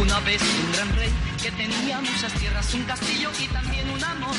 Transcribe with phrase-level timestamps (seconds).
[0.00, 1.10] Una vez un gran rey
[1.42, 4.36] que tenía muchas tierras, un castillo y también un amor.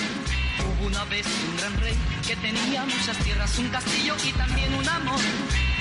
[0.59, 1.93] Hubo una vez un gran rey
[2.25, 5.19] que tenía muchas tierras, un castillo y también un amor.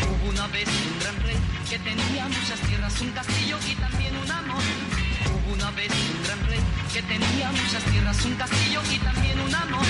[0.03, 1.37] Hubo una vez un gran rey
[1.71, 4.63] que tenía muchas tierras, un castillo y también un amor.
[5.31, 6.61] Hubo una vez un gran rey
[6.93, 9.87] que tenía muchas tierras, un castillo y también un amor.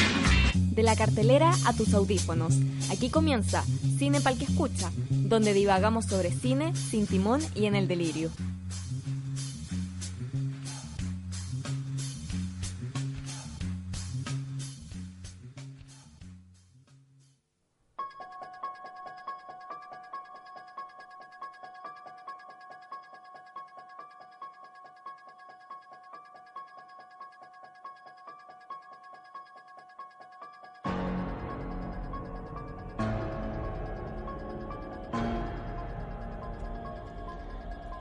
[0.55, 2.55] De la cartelera a tus audífonos.
[2.91, 3.65] Aquí comienza
[3.99, 8.31] Cine Pal que Escucha, donde divagamos sobre cine, sin timón y en el delirio.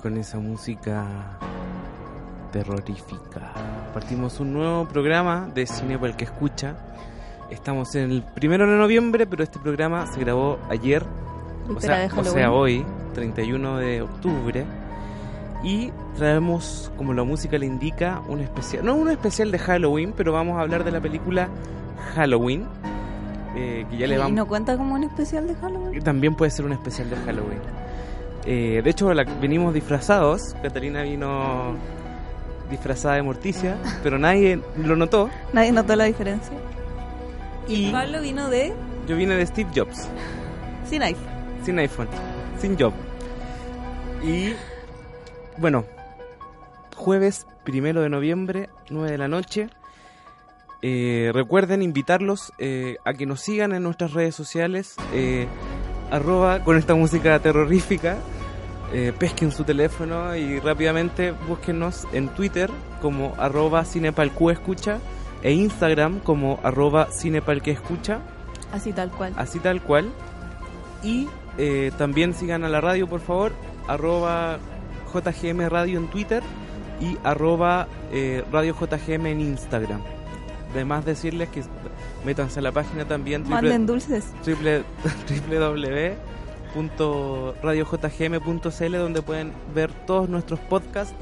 [0.08, 1.06] Con esa música
[2.54, 3.52] terrorífica.
[3.94, 6.78] Partimos un nuevo programa de Cine para el que escucha.
[7.50, 11.04] Estamos en el primero de noviembre, pero este programa se grabó ayer,
[11.76, 14.64] o sea, o sea, hoy, 31 de octubre.
[15.62, 20.32] Y traemos, como la música le indica, un especial, no un especial de Halloween, pero
[20.32, 21.50] vamos a hablar de la película
[22.16, 22.66] Halloween,
[23.58, 24.32] eh, que ya le ¿Y vamos...
[24.32, 26.02] no cuenta como un especial de Halloween?
[26.02, 27.60] También puede ser un especial de Halloween.
[28.50, 30.56] Eh, de hecho, la- venimos disfrazados.
[30.64, 31.76] Catalina vino
[32.72, 35.30] disfrazada de Morticia, pero nadie lo notó.
[35.54, 36.54] Nadie notó la diferencia.
[37.68, 38.74] Y Pablo vino de
[39.08, 40.08] yo vine de Steve Jobs,
[40.90, 41.28] sin iPhone.
[41.64, 42.08] sin iPhone,
[42.60, 42.94] sin job.
[44.24, 44.54] Y
[45.58, 45.86] bueno,
[46.96, 49.70] jueves primero de noviembre, 9 de la noche.
[50.82, 54.96] Eh, recuerden invitarlos eh, a que nos sigan en nuestras redes sociales.
[55.14, 55.48] eh,
[56.10, 58.16] arroba con esta música terrorífica.
[58.94, 62.70] Eh, pesquen su teléfono y rápidamente búsquenos en Twitter
[63.02, 65.00] como arroba cinepalcuescucha
[65.44, 68.20] e Instagram como arroba cinepalquescucha,
[68.72, 69.34] Así tal cual.
[69.38, 70.10] así tal cual.
[71.04, 71.28] Y
[71.58, 73.52] eh, también sigan a la radio, por favor,
[73.88, 74.58] arroba
[75.14, 76.44] JGM Radio en Twitter
[77.00, 80.02] y arroba eh, Radio JGM en Instagram.
[80.74, 81.64] Además decirles que
[82.26, 84.26] métanse a la página también triple- Manden dulces.
[84.44, 84.84] triple-
[86.78, 91.14] www.radiojgm.cl donde pueden ver todos nuestros podcasts.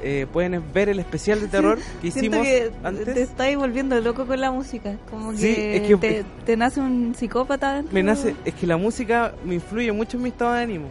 [0.00, 3.14] Eh, pueden ver el especial de terror que hicimos que antes.
[3.14, 4.94] te estáis volviendo loco con la música.
[5.10, 7.92] Como que, Sí, es que- te, te nace un psicópata dentro.
[7.92, 10.88] Me nace, es que la música me influye mucho en mi estado de ánimo.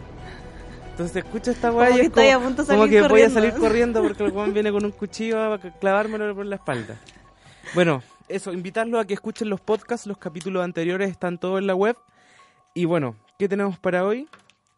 [0.90, 3.54] Entonces escucho esta weá y es como, a punto de como que voy a salir
[3.54, 6.96] corriendo porque el weón viene con un cuchillo a clavármelo por la espalda.
[7.74, 11.74] Bueno, eso, invitarlos a que escuchen los podcasts, los capítulos anteriores están todos en la
[11.74, 11.96] web.
[12.74, 14.28] Y bueno, ¿qué tenemos para hoy?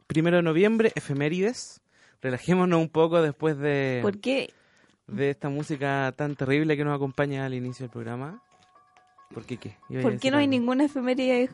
[0.07, 1.81] Primero de noviembre, efemérides.
[2.21, 4.53] Relajémonos un poco después de, ¿Por qué?
[5.07, 8.43] de esta música tan terrible que nos acompaña al inicio del programa.
[9.33, 9.77] ¿Por qué qué?
[10.03, 11.49] ¿Por qué no hay ninguna efeméride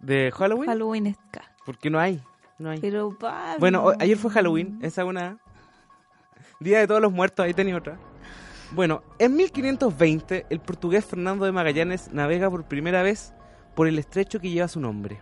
[0.00, 0.68] ¿De Halloween?
[0.68, 1.54] halloweenesca?
[1.64, 2.20] ¿Por qué no hay?
[2.58, 2.80] No hay.
[2.80, 3.60] Pero, Pablo.
[3.60, 5.38] Bueno, ayer fue Halloween, esa una.
[6.58, 7.98] Día de todos los muertos, ahí tenía otra.
[8.72, 13.32] Bueno, en 1520 el portugués Fernando de Magallanes navega por primera vez
[13.76, 15.20] por el estrecho que lleva su nombre.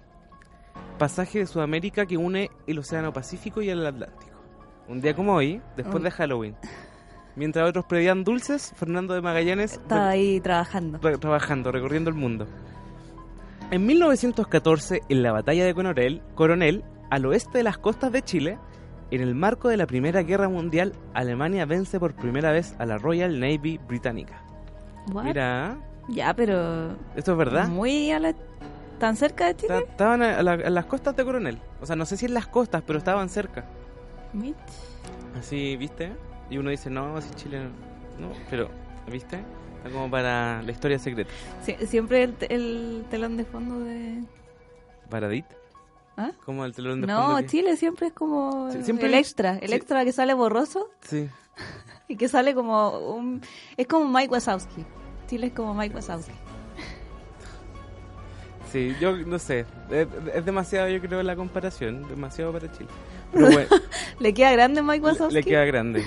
[0.98, 4.32] Pasaje de Sudamérica que une el Océano Pacífico y el Atlántico.
[4.88, 6.04] Un día como hoy, después Mm.
[6.04, 6.56] de Halloween.
[7.36, 10.98] Mientras otros pedían dulces, Fernando de Magallanes Estaba ahí trabajando.
[11.00, 12.46] re- trabajando, recorriendo el mundo.
[13.70, 18.58] En 1914, en la batalla de Coronel, Coronel, al oeste de las costas de Chile,
[19.10, 22.98] en el marco de la Primera Guerra Mundial, Alemania vence por primera vez a la
[22.98, 24.42] Royal Navy británica.
[25.12, 25.24] What?
[25.24, 25.76] Mira,
[26.08, 26.92] Ya, pero.
[27.14, 27.68] ¿esto es verdad?
[27.68, 28.34] Muy a la.
[28.98, 29.68] ¿Tan cerca de Chile?
[29.84, 31.58] Ta- Estaban a, la- a las costas de Coronel.
[31.80, 33.64] O sea, no sé si en las costas, pero estaban cerca.
[34.32, 34.56] Mitch.
[35.38, 36.12] Así, ¿viste?
[36.50, 37.60] Y uno dice, no, así Chile
[38.18, 38.28] no.
[38.28, 38.68] No, pero,
[39.10, 39.36] ¿viste?
[39.76, 41.30] Está como para la historia secreta.
[41.64, 44.24] Sie- siempre el, te- el telón de fondo de.
[45.08, 45.46] ¿Paradit?
[46.16, 46.32] ¿Ah?
[46.44, 49.56] Como el telón de No, fondo que- Chile siempre es como Sí, siempre el extra,
[49.58, 49.74] el sí.
[49.76, 51.28] extra que sale borroso Sí.
[52.08, 53.40] y que sale como un...
[53.76, 54.84] Es como Mike Wazowski.
[55.28, 56.32] Chile es como Mike Wazowski.
[58.72, 59.64] Sí, yo no sé.
[59.90, 62.06] Es, es demasiado, yo creo, la comparación.
[62.08, 62.88] Demasiado para Chile.
[63.32, 63.68] Pero bueno,
[64.20, 65.34] Le queda grande Mike Le- Wazowski.
[65.34, 66.04] Le queda grande.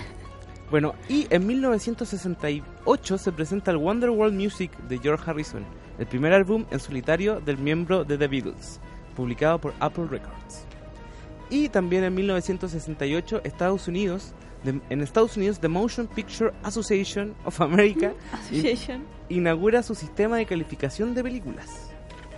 [0.70, 5.66] Bueno, y en 1968 se presenta el Wonderworld Music de George Harrison,
[6.00, 8.80] el primer álbum en solitario del miembro de The Beatles,
[9.16, 10.66] publicado por Apple Records.
[11.50, 17.60] Y también en 1968 Estados Unidos, de- en Estados Unidos The Motion Picture Association of
[17.60, 19.04] America Association.
[19.28, 21.91] inaugura su sistema de calificación de películas.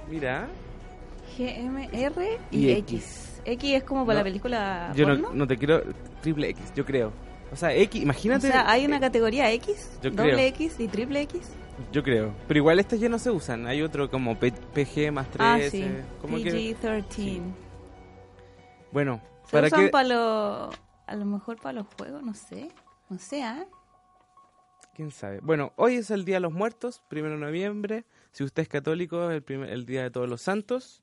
[0.09, 0.47] Mira,
[1.37, 2.93] GMR y, Y X.
[2.93, 3.41] X.
[3.45, 5.35] X es como para No, la película yo no, porno.
[5.35, 5.81] no te quiero
[6.21, 7.11] triple X, yo creo.
[7.51, 8.47] O sea, X, O imagínate.
[8.47, 10.47] sea, hay una eh, categoría X, yo doble creo.
[10.47, 11.41] X y triple X.
[11.91, 12.33] Yo creo.
[12.47, 13.65] Pero igual estas ya no se usan.
[13.67, 15.41] Hay otro como P- PG más 3.
[15.41, 15.85] ah, sí.
[16.21, 17.03] como que, PG-13.
[17.09, 17.41] sí.
[18.91, 19.89] bueno, Se para usan que...
[19.89, 20.75] para los...
[21.07, 22.69] A lo mejor para los juegos, no sé.
[23.09, 23.65] No sé, ¿ah?
[24.95, 25.39] ¿Quién sabe?
[25.41, 28.05] Bueno, hoy es el Día de los Muertos, primero de noviembre.
[28.33, 31.01] Si usted es católico, es el, primer- el Día de Todos los Santos.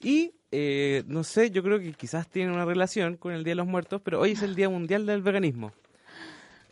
[0.00, 3.56] Y, eh, no sé, yo creo que quizás tiene una relación con el Día de
[3.56, 5.72] los Muertos, pero hoy es el Día Mundial del Veganismo.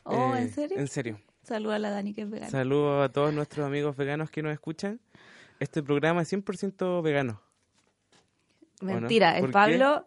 [0.05, 0.79] Oh, Eh, ¿en serio?
[0.79, 1.21] En serio.
[1.45, 2.51] Saluda a la Dani que es vegana.
[2.51, 5.01] Saludos a todos nuestros amigos veganos que nos escuchan.
[5.61, 7.41] Este programa es 100% vegano.
[8.81, 8.87] no?
[8.95, 9.53] Mentira, ¿Por el qué?
[9.53, 10.07] Pablo...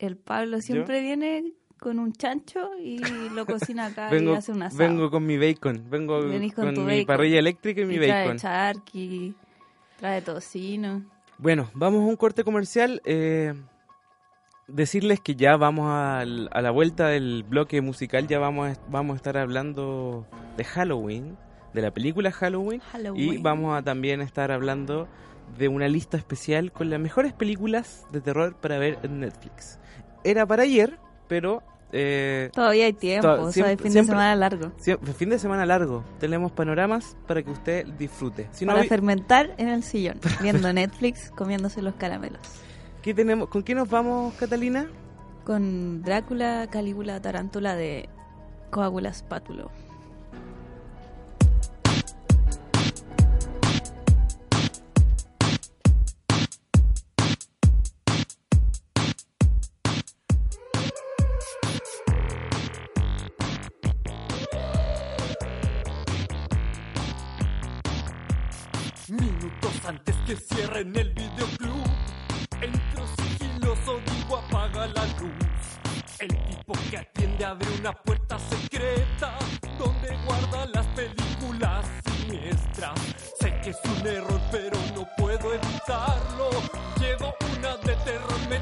[0.00, 2.98] El Pablo siempre viene con un chancho y
[3.30, 4.78] lo cocina acá y hace un asado.
[4.78, 7.06] vengo con mi bacon, vengo Venís con mi bacon.
[7.06, 8.36] parrilla eléctrica y mi Y trae bacon.
[8.38, 9.34] charqui,
[9.98, 11.04] trae tocino.
[11.38, 13.02] Bueno, vamos a un corte comercial.
[13.04, 13.54] eh,
[14.66, 19.14] decirles que ya vamos al- a, la vuelta del bloque musical, ya vamos a, vamos
[19.14, 21.36] a estar hablando de Halloween,
[21.74, 22.80] de la película Halloween,
[23.14, 25.06] y vamos a también estar hablando
[25.58, 29.78] de una lista especial con las mejores películas de terror para ver en Netflix.
[30.24, 30.98] Era para ayer,
[31.34, 31.62] pero
[31.96, 34.72] eh, Todavía hay tiempo, To- o sea, siempre- el fin siempre- de semana largo.
[34.78, 38.48] sie- fin de semana largo, tenemos panoramas para que usted disfrute.
[38.52, 42.40] Si para fermentar en el sillón, viendo Netflix, comiéndose los caramelos.
[43.02, 43.48] ¿qué tenemos?
[43.48, 44.86] ¿con qué nos vamos, Catalina?
[45.44, 48.08] Con Drácula, Calígula, Tarántula de
[48.70, 49.70] Coágula Spátulo.
[70.74, 71.86] Cierren el videoclub,
[72.60, 75.78] entro sigiloso, digo apaga la luz.
[76.18, 79.38] El tipo que atiende abre una puerta secreta
[79.78, 82.98] donde guarda las películas siniestras.
[83.40, 86.50] Sé que es un error, pero no puedo evitarlo.
[86.98, 88.58] Llevo una de terror, me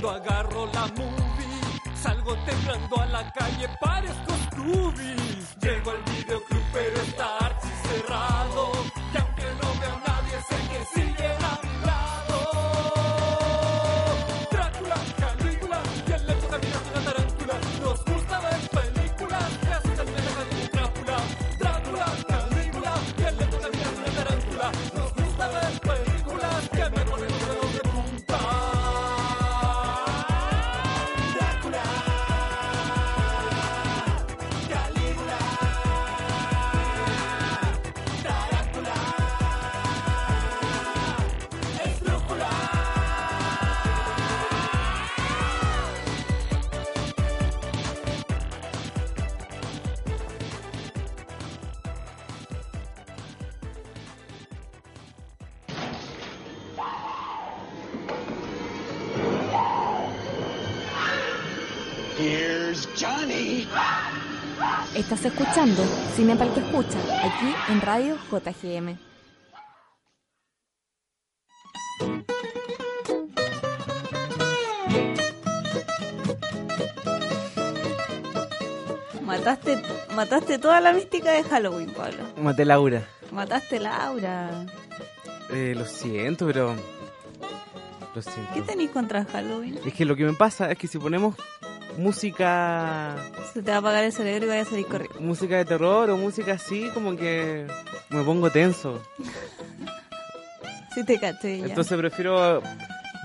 [0.00, 0.27] 断
[65.10, 65.82] Estás escuchando
[66.14, 68.98] Cine para el que escucha, aquí en Radio JGM.
[79.24, 79.82] Mataste,
[80.14, 82.24] mataste toda la mística de Halloween, Pablo.
[82.36, 83.08] Maté Laura.
[83.32, 84.66] Mataste Laura.
[85.48, 86.74] Eh, lo siento, pero...
[88.14, 88.52] Lo siento.
[88.52, 89.78] ¿Qué tenéis contra Halloween?
[89.86, 91.34] Es que lo que me pasa es que si ponemos
[91.98, 93.16] música
[93.52, 95.20] Se te va a apagar el cerebro y vaya a salir corriendo.
[95.20, 97.66] música de terror o música así, como que
[98.10, 99.02] me pongo tenso.
[100.94, 101.66] Sí te caché ya.
[101.66, 102.62] Entonces prefiero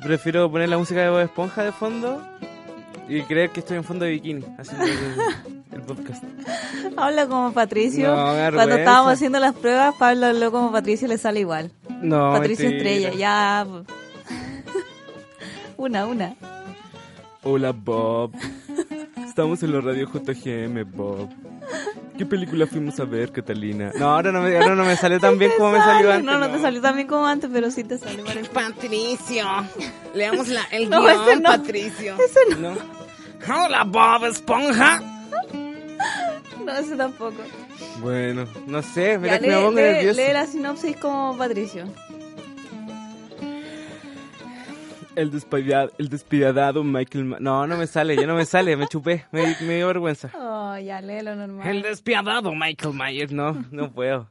[0.02, 2.22] prefiero poner la música de Bob Esponja de fondo
[3.08, 4.94] y creer que estoy en fondo de bikini haciendo el,
[5.72, 6.24] el podcast.
[6.98, 8.14] Habla como Patricio.
[8.16, 11.72] No, Cuando estábamos haciendo las pruebas, Pablo habló como Patricio y le sale igual.
[12.02, 12.90] No, Patricio mentira.
[12.92, 13.68] Estrella, ya.
[15.78, 16.36] una, una.
[17.44, 18.32] Hola Bob.
[19.34, 21.28] Estamos en la radio JGM, Bob.
[22.20, 23.92] ¿Qué película fuimos a ver, Catalina?
[23.98, 26.14] No, ahora no me, ahora no me sale tan bien como me salió Sale.
[26.14, 26.26] antes.
[26.26, 28.22] No, no te salió tan bien como antes, pero sí te sale.
[28.22, 28.50] parece.
[28.52, 29.46] Patricio.
[30.14, 31.50] Leamos la, el No, guion, ese no.
[31.50, 32.16] Patricio.
[32.24, 32.76] Ese No.
[33.66, 35.02] Hola, Bob Esponja.
[36.64, 37.36] No, ese tampoco.
[38.02, 40.22] Bueno, no sé, mira Ya, que me lee, pongo lee- nervioso.
[40.22, 41.86] lee la sinopsis como Patricio.
[45.16, 47.26] El despiadado, el despiadado Michael...
[47.26, 50.32] Ma- no, no me sale, ya no me sale, me chupé, me, me dio vergüenza.
[50.36, 51.68] Oh, ya, léelo normal.
[51.68, 53.32] El despiadado Michael Myers.
[53.32, 54.30] No, no puedo.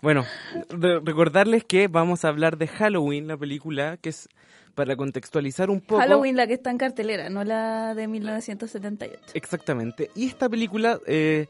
[0.00, 0.24] Bueno,
[0.70, 4.28] re- recordarles que vamos a hablar de Halloween, la película, que es
[4.74, 6.00] para contextualizar un poco.
[6.00, 9.18] Halloween, la que está en cartelera, no la de 1978.
[9.34, 10.10] Exactamente.
[10.14, 11.48] Y esta película eh,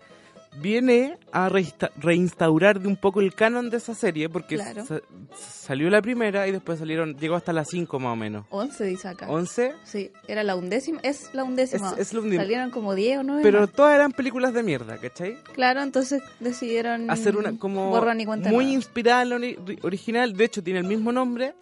[0.57, 1.49] viene a
[1.97, 4.85] reinstaurar de un poco el canon de esa serie, porque Claro.
[4.85, 5.01] sa-
[5.37, 8.47] salió la primera y después salieron, llegó hasta las 5 más o menos.
[8.51, 9.29] 11 dice acá.
[9.29, 11.01] 11, Sí, era la undécima.
[11.03, 11.93] Es la undécima.
[11.93, 12.43] Es- es la undécima.
[12.43, 13.43] Salieron como 10 o 9.
[13.43, 15.37] pero todas eran películas de mierda, ¿cachai?
[15.55, 18.73] Claro, entonces decidieron Hacer una como borrón y cuenta muy nueva.
[18.77, 21.55] inspirada en la ori- original, de hecho tiene el mismo nombre,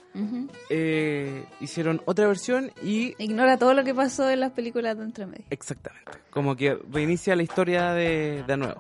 [0.70, 5.44] eh, hicieron otra versión y Ignora todo lo que pasó en las películas de entremedio.
[5.50, 8.75] exactamente, como que reinicia la historia de, de nuevo.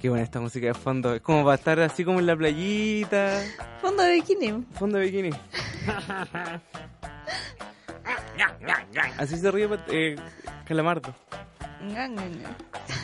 [0.00, 3.42] Qué buena esta música de fondo, es como para estar así como en la playita,
[3.82, 4.64] Fondo de bikini.
[4.74, 5.30] fondo de bikini.
[9.18, 10.16] Así se ríe eh,
[10.64, 11.14] Calamardo.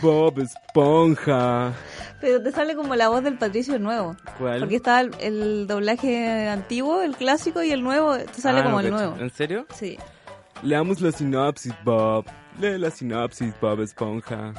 [0.02, 1.72] Bob Esponja.
[2.20, 4.16] Pero te sale como la voz del Patricio nuevo.
[4.38, 4.60] ¿Cuál?
[4.60, 8.76] Porque está el, el doblaje antiguo, el clásico, y el nuevo te sale Ah, como
[8.76, 9.16] no el nuevo.
[9.18, 9.66] ¿En serio?
[9.74, 9.98] Sí.
[10.62, 12.24] Leamos la sinopsis, Bob.
[12.60, 14.52] Lee la sinopsis, Bob Esponja.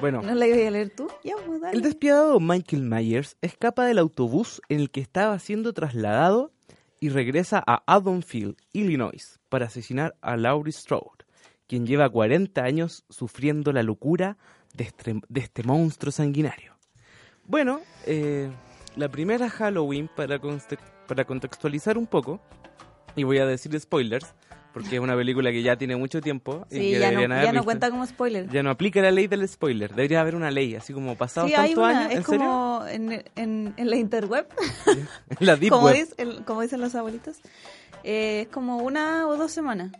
[0.00, 1.08] Bueno, ¿No la ibas a leer tú?
[1.24, 1.76] Ya, pues dale.
[1.76, 6.52] el despiadado Michael Myers escapa del autobús en el que estaba siendo trasladado
[7.00, 11.24] y regresa a Haddonfield, Illinois, para asesinar a Laurie Strode,
[11.66, 14.36] quien lleva 40 años sufriendo la locura
[14.74, 16.74] de este, de este monstruo sanguinario.
[17.44, 18.50] Bueno, eh,
[18.96, 20.38] la primera Halloween, para,
[21.06, 22.40] para contextualizar un poco,
[23.14, 24.34] y voy a decir spoilers,
[24.76, 27.88] porque es una película que ya tiene mucho tiempo y que ya no, ya cuenta
[27.88, 28.46] como spoiler.
[28.50, 29.94] Ya no aplica la ley del spoiler.
[29.94, 32.10] Debería haber una ley, así como pasados Sí, tantos años.
[32.10, 32.40] Es ¿En serio?
[32.44, 34.46] como en, en, en la interweb.
[35.40, 35.94] la deep como, web.
[35.94, 37.38] dice- el- como dicen los abuelitos.
[38.04, 39.92] Eh, es como una o dos semanas.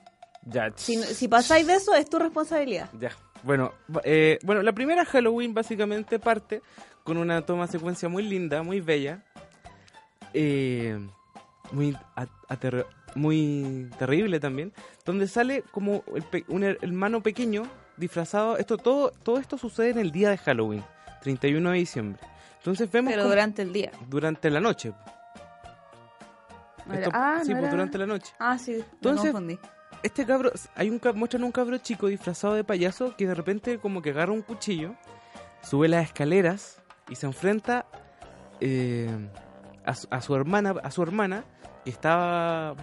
[0.45, 2.91] Ya, Si, si pasáis de eso, es tu responsabilidad.
[3.01, 3.13] ya.
[3.45, 3.73] Bueno,
[4.05, 6.61] eh, bueno, la primera Halloween básicamente parte
[7.03, 9.23] con una toma secuencia muy linda, muy bella,
[10.35, 10.99] eh,
[11.73, 12.85] muy a- aterr-
[13.17, 14.73] muy terrible también,
[15.05, 17.65] donde sale como el pe- un her- hermano pequeño
[17.97, 18.57] disfrazado.
[18.59, 20.85] Esto todo todo esto sucede en el día de Halloween,
[21.23, 22.23] 31 de diciembre.
[22.59, 23.91] Entonces vemos Pero durante el día.
[24.09, 24.93] durante la noche.
[26.87, 28.33] No era- Esto- ah, sí, no pues era- durante la noche.
[28.39, 29.59] Ah, sí, me Entonces- confundí.
[30.03, 34.03] Este cabro, hay un muestran un cabro chico disfrazado de payaso que de repente como
[34.03, 34.95] que agarra un cuchillo,
[35.63, 37.87] sube las escaleras y se enfrenta
[38.61, 39.11] eh,
[39.85, 41.45] a, a su hermana, a su hermana
[41.87, 42.75] que estaba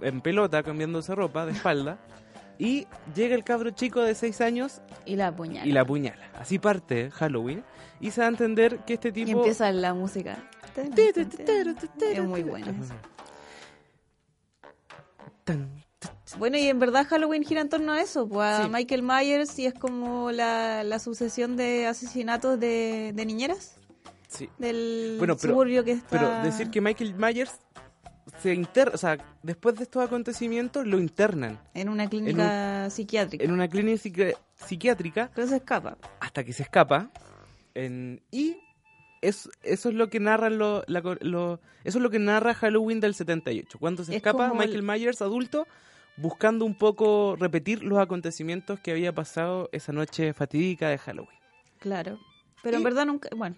[0.00, 1.96] en pelota cambiándose ropa de espalda
[2.58, 5.64] y llega el cabro chico de 6 años Y la puñal.
[5.66, 6.28] y la apuñala.
[6.36, 7.62] Así parte Halloween
[8.00, 10.38] y se da a entender que este Y tipo empieza la música.
[10.76, 12.66] Es muy bueno.
[16.38, 18.68] Bueno, y en verdad Halloween gira en torno a eso, pues a Sí.
[18.70, 23.76] Michael Myers y es como la, la sucesión de asesinatos de, de niñeras
[24.28, 24.48] sí.
[24.58, 26.08] del Bueno, pero- suburbio que está...
[26.10, 27.58] Pero decir que Michael Myers
[28.40, 33.44] se interna, o sea, después de estos acontecimientos lo internan En una clínica psiquiátrica.
[33.44, 35.96] en una clínica psiqui- psiquiátrica Pero se escapa.
[36.20, 37.10] hasta que se escapa
[37.74, 38.56] en- y
[39.20, 43.00] es, eso es lo que narra lo, la lo- eso es lo que narra Halloween
[43.00, 45.66] del 78 cuando se Es escapa como el- Michael Myers adulto
[46.16, 51.38] buscando un poco repetir los acontecimientos que había pasado esa noche fatídica de Halloween.
[51.78, 52.18] Claro.
[52.62, 53.28] Pero en Y- verdad nunca.
[53.36, 53.56] Bueno,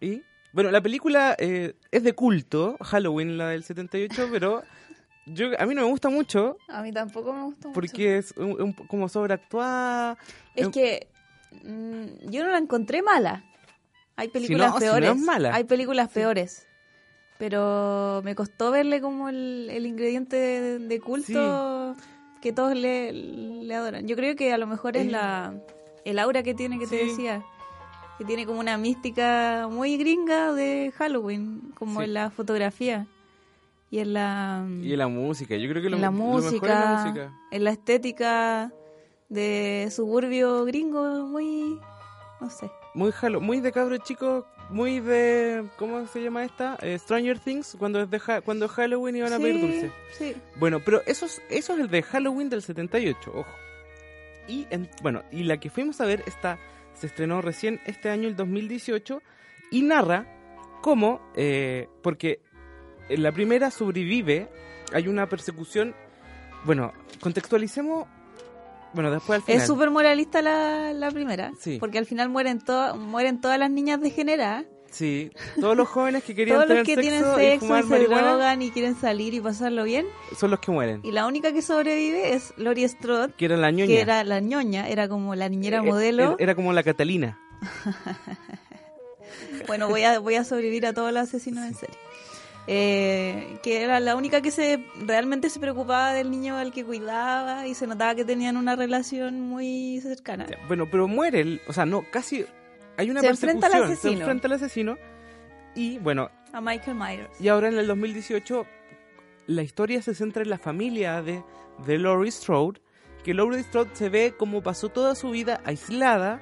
[0.00, 0.22] Y
[0.52, 4.62] bueno, la película eh, es de culto, Halloween, la del 78, pero
[5.26, 7.74] yo a mí no me gusta mucho a mí tampoco me gustó mucho.
[7.74, 10.16] porque es un- un- como sobreactuada.
[10.54, 11.08] Es que
[11.64, 13.44] mm, yo no la encontré mala.
[14.16, 15.10] Hay películas no, si no peores.
[15.10, 15.54] es mala.
[15.54, 16.66] Hay películas peores.
[17.38, 21.96] Pero me costó verle como el, el ingrediente de, de culto
[22.40, 24.06] que todos le, le adoran.
[24.06, 25.10] Yo creo que a lo mejor es Eh.
[25.10, 25.54] la
[26.04, 27.42] el aura que tiene que te decía.
[28.18, 32.04] Que tiene como una mística muy gringa de Halloween, como Sí.
[32.06, 33.06] en la fotografía.
[33.90, 36.44] Y en la, Y en la música, yo creo que lo, la lo mejor es
[36.46, 37.32] música, la música.
[37.50, 38.72] en la estética
[39.28, 41.78] de suburbio gringo, muy,
[42.40, 42.70] no sé.
[42.94, 46.76] Muy Hallo- muy de cabro chico, muy de ¿cómo se llama esta?
[46.80, 49.90] Eh, Stranger Things cuando es de Ha- cuando es Halloween y van a pedir dulce.
[50.16, 50.34] sí.
[50.56, 53.50] Bueno, pero eso es, eso es el de Halloween del 78, ojo.
[54.48, 56.58] Y en- bueno, y la que fuimos a ver está
[57.02, 59.20] se estrenó recién este año, el 2018,
[59.72, 60.24] y narra
[60.82, 62.40] cómo, eh, porque
[63.08, 64.48] en la primera sobrevive,
[64.92, 65.96] hay una persecución,
[66.64, 68.06] bueno, contextualicemos,
[68.94, 69.60] bueno, después al final.
[69.60, 71.78] Es súper moralista la, la primera, Sí.
[71.80, 76.34] porque al final mueren, to- mueren todas las niñas degeneradas, Sí, todos los jóvenes que
[76.34, 78.94] querían todos los tener que tienen sexo, sexo y fumar y se drogan y quieren
[78.94, 80.06] salir y pasarlo bien,
[80.38, 81.00] son los que mueren.
[81.02, 83.86] y la única que sobrevive es Lori Strode, Que era la ñoña.
[83.86, 86.36] que era la ñoña, era como la niñera Eh, modelo.
[86.38, 87.38] Era, como la Catalina.
[89.66, 91.96] Bueno, voy a, voy a sobrevivir a todos los asesinos en serie.
[92.66, 97.66] Eh, que era la única que se realmente se preocupaba del niño al que cuidaba
[97.66, 100.46] y se notaba que tenían una relación muy cercana.
[100.68, 102.44] Bueno, pero muere, o sea, no, casi
[103.02, 103.56] hay una Se persecución.
[103.56, 104.20] enfrenta al Se asesino.
[104.20, 104.96] enfrenta al asesino.
[105.74, 107.40] Y bueno, A Michael Myers.
[107.40, 108.66] y ahora en el 2018
[109.46, 111.42] la historia se centra en la familia de,
[111.86, 112.80] de Laurie Strode,
[113.24, 116.40] que Laurie Strode se ve como pasó toda su vida aislada,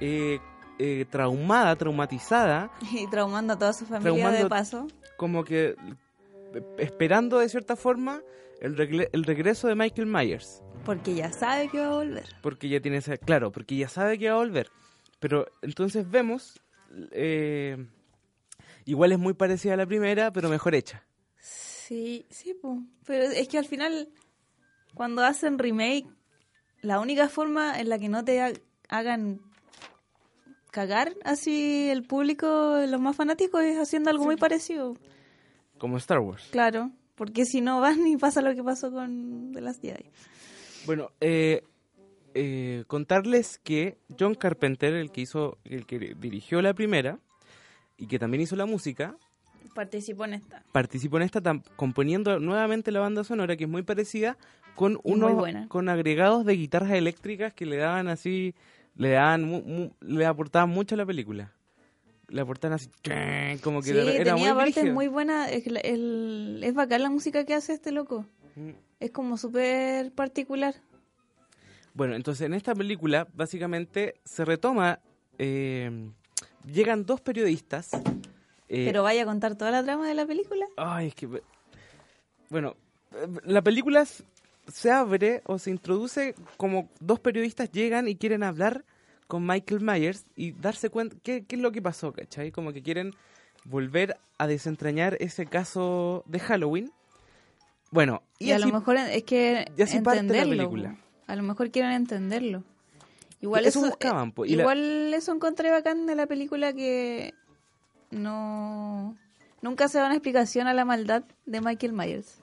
[0.00, 0.38] eh,
[0.78, 4.86] eh, traumada, traumatizada, Y traumando a toda su familia de paso.
[5.16, 5.76] como que
[6.54, 8.20] eh, esperando de cierta forma
[8.60, 10.62] el, el regreso de Michael Myers.
[10.84, 12.24] Porque ya sabe que va a volver.
[12.42, 14.70] Porque ya tiene esa, claro, porque ya sabe que va a volver.
[15.22, 16.60] Pero entonces vemos,
[17.12, 17.76] eh,
[18.84, 21.04] igual es muy parecida a la primera, pero mejor hecha.
[21.38, 22.82] Sí, sí, po.
[23.06, 24.08] pero es que al final,
[24.94, 26.06] cuando hacen remake,
[26.80, 28.52] la única forma en la que no te ha-
[28.88, 29.40] hagan
[30.72, 34.96] cagar así el público, los más fanáticos, es haciendo algo muy parecido.
[35.78, 36.48] Como Star Wars.
[36.50, 40.10] Claro, porque si no van y pasa lo que pasó con The Last Jedi.
[40.84, 41.62] Bueno, eh,
[42.34, 47.18] eh, contarles que John Carpenter, el que hizo, el que dirigió la primera
[47.96, 49.16] y que también hizo la música,
[49.74, 50.62] Participó en esta.
[50.72, 51.40] participó en esta
[51.76, 54.36] componiendo nuevamente la banda sonora que es muy parecida
[54.74, 55.66] con unos buena.
[55.68, 58.54] con agregados de guitarras eléctricas que le daban así
[58.96, 61.52] le daban mu- mu- le aportaban mucho a la película
[62.28, 62.88] le aportaban así
[63.62, 65.50] como que Sí, de- era tenía muy partes muy buenas.
[65.50, 68.26] Es, el- es bacán la música que hace este loco.
[68.56, 68.70] Mm.
[69.00, 70.74] Es como súper particular.
[71.94, 74.98] Bueno entonces en esta película básicamente se retoma
[75.38, 76.08] eh,
[76.64, 77.90] llegan dos periodistas
[78.68, 80.64] eh, Pero vaya a contar toda la trama de la película.
[80.78, 81.28] Ay, es que...
[82.48, 82.74] Bueno,
[83.14, 84.06] eh, la película
[84.66, 88.84] se abre o se introduce como dos periodistas llegan y quieren hablar
[89.26, 92.50] con Michael Myers y darse cuenta qué, qué es lo que pasó, ¿cachai?
[92.50, 93.12] Como que quieren
[93.64, 96.90] volver a desentrañar ese caso de Halloween.
[97.90, 100.50] Bueno, y, Y, a así- lo mejor es que y así parte la entenderlo.
[100.70, 100.96] película.
[101.32, 102.62] A lo mejor quieren entenderlo.
[103.40, 107.32] Igual Eso eso, buscaban, eh, y la- igual eso encontré bacán de la película que
[108.10, 109.16] no
[109.62, 112.40] nunca se da una explicación a la maldad de Michael Myers.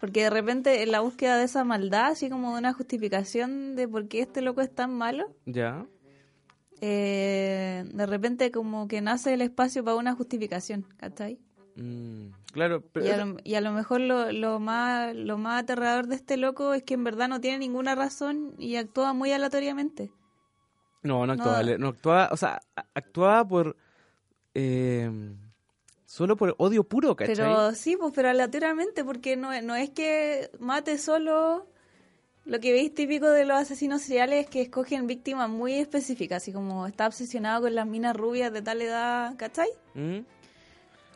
[0.00, 3.86] Porque de repente en la búsqueda de esa maldad, así como de una justificación de
[3.86, 5.86] por qué este loco es tan malo, Ya.
[6.80, 11.38] eh, de repente como que nace el espacio para una justificación, ¿cachai?
[11.76, 13.06] Mm, claro, pero...
[13.06, 16.36] Y a, lo, y a lo mejor lo, lo más lo más aterrador de este
[16.36, 20.12] loco es que en verdad no tiene ninguna razón y actúa muy aleatoriamente.
[21.02, 21.78] No, no actuaba, No.
[21.78, 22.60] no actuaba, o sea,
[22.94, 23.76] actuaba por...
[24.54, 25.10] eh,
[26.04, 27.34] solo por odio puro, ¿cachai?
[27.36, 31.66] Pero sí, pues pero aleatoriamente porque no, es- no es que mate solo
[32.44, 36.52] lo que veis típico de los asesinos seriales es que escogen víctimas muy específicas, así
[36.52, 39.68] como está obsesionado con las minas rubias de tal edad, ¿cachai?
[39.94, 40.18] ¿Mm?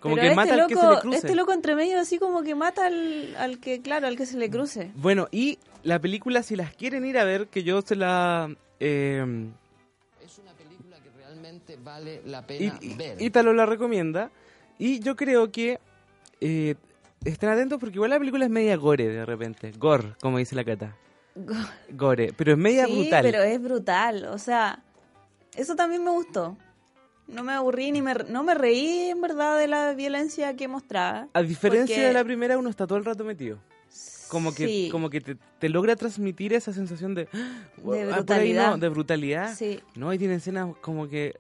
[0.00, 1.16] Como Pero que este mata al loco, que se le cruce.
[1.18, 4.36] Este loco entre medio así como que mata al, al que, claro, al que se
[4.36, 4.92] le cruce.
[4.94, 8.54] Bueno, y la película, si las quieren ir a ver, que yo se la...
[8.78, 9.24] Eh,
[10.24, 13.20] Es una película que realmente vale la y- pena y- ver.
[13.22, 14.30] Ítalo la recomienda.
[14.78, 15.80] Y yo creo que
[16.40, 16.74] eh,
[17.24, 19.72] estén atentos porque igual la película es media gore de repente.
[19.78, 20.94] Gore, como dice la cata.
[21.90, 23.22] Gore, pero es media sí, brutal.
[23.24, 24.24] pero es brutal.
[24.26, 24.82] O sea,
[25.56, 26.56] eso también me gustó.
[27.28, 31.28] No me aburrí ni me, no me reí en verdad de la violencia que mostraba.
[31.34, 33.58] A diferencia porque- de la primera, uno está todo el rato metido.
[34.28, 34.88] Como que, Sí.
[34.90, 37.28] como que te, te logra transmitir esa sensación de...
[37.34, 38.70] "Ah, ahí brutalidad.
[38.70, 39.54] no, de brutalidad.
[39.54, 39.80] Sí.
[39.94, 41.34] No, y tiene escenas como que...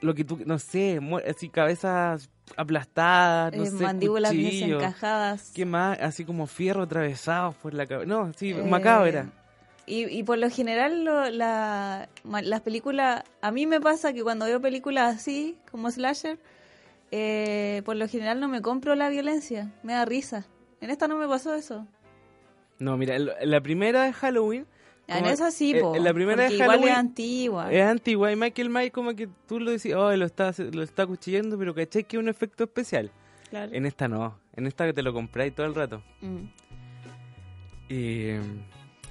[0.00, 5.50] Lo que tú, no sé, así cabezas aplastadas, no Eh, sé, mandíbulas desencajadas.
[5.54, 5.98] ¿Qué más?
[6.00, 8.06] Así como fierro atravesados por la cabeza.
[8.08, 9.26] No, sí, Eh, macabra.
[9.90, 14.44] Y, y por lo general lo- la, las películas, a mí me pasa que cuando
[14.46, 16.38] veo películas así, como slasher,
[17.10, 20.46] eh, por lo general no me compro la violencia, me da risa.
[20.80, 21.86] En esta no me pasó eso.
[22.78, 24.66] No, mira, en en la primera de Halloween...
[25.08, 27.72] En como- esa sí, eh, po, En la primera igual es antigua.
[27.72, 31.04] Es antigua y Michael Myers como que tú lo decís, oh, lo está, lo está
[31.04, 33.10] cuchillando, pero caché que es un efecto especial.
[33.50, 33.72] Claro.
[33.74, 36.00] En esta no, en esta que te lo compráis todo el rato.
[36.20, 36.44] Mm.
[37.92, 38.36] Y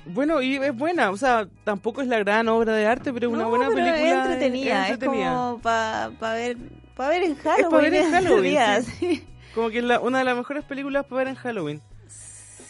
[0.05, 3.33] bueno, y es buena, o sea, tampoco es la gran obra de arte, pero es
[3.33, 4.09] una No, buena pero película.
[4.09, 5.33] Es entretenida, es, entretenida.
[5.33, 6.57] como para ver,
[6.95, 7.69] pa ver en Halloween.
[7.71, 8.85] pa' ver en Halloween, días.
[8.99, 9.23] sí.
[9.55, 11.81] Como que es la- una de las mejores películas para ver en Halloween.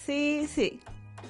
[0.06, 0.80] sí, sí.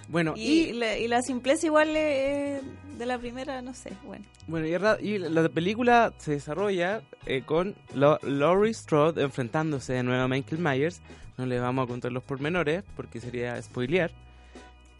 [0.08, 2.62] Bueno, Y, y, la, y la simpleza igual eh,
[2.98, 4.26] de la primera, no sé, bueno.
[4.48, 4.66] bueno,
[5.00, 11.02] y, la película se desarrolla eh, con Laurie Strode enfrentándose de nuevo a Michael Myers.
[11.38, 14.12] No le vamos a contar los pormenores porque sería spoilear.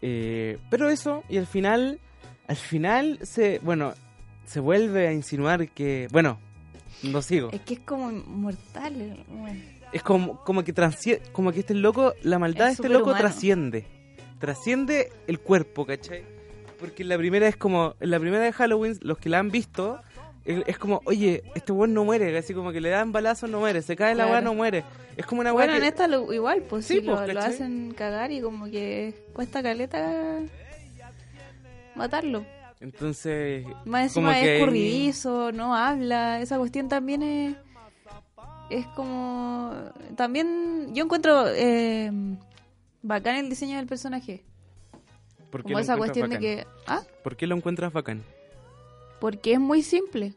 [0.02, 1.98] Eh, pero eso, y al final,
[2.46, 3.94] al final se, bueno,
[4.46, 6.38] se vuelve a insinuar que, bueno,
[7.02, 7.50] no sigo.
[7.52, 9.00] Es que es como inmortal.
[9.00, 9.60] eh, bueno.
[9.92, 10.72] Es como, como que
[11.32, 13.86] como que este loco, la maldad de Es este loco trasciende.
[14.38, 16.22] Trasciende el cuerpo, ¿cachai?
[16.78, 19.50] Porque en la primera es como, en la primera de Halloween, los que la han
[19.50, 20.00] visto,
[20.44, 23.82] es, como, oye, este weón no muere, así como que le dan balazos, no muere,
[23.82, 24.30] se cae la Claro.
[24.32, 24.84] weá, no muere.
[25.16, 27.92] Es como una weá Bueno, que- en esta lo- igual, pues Sí, pues, lo hacen
[27.94, 30.38] cagar y como que cuesta caleta
[31.94, 32.44] matarlo.
[32.80, 36.40] Entonces, Más como encima que es escurridizo, no habla.
[36.40, 37.56] Esa cuestión también es.
[38.70, 39.74] Es como.
[40.16, 42.10] También yo encuentro eh,
[43.02, 44.44] bacán el diseño del personaje.
[45.50, 46.66] ¿por qué Como lo esa cuestión de que.
[46.86, 48.22] Ah, ¿Por qué lo encuentras bacán?
[49.20, 50.34] Porque es muy simple.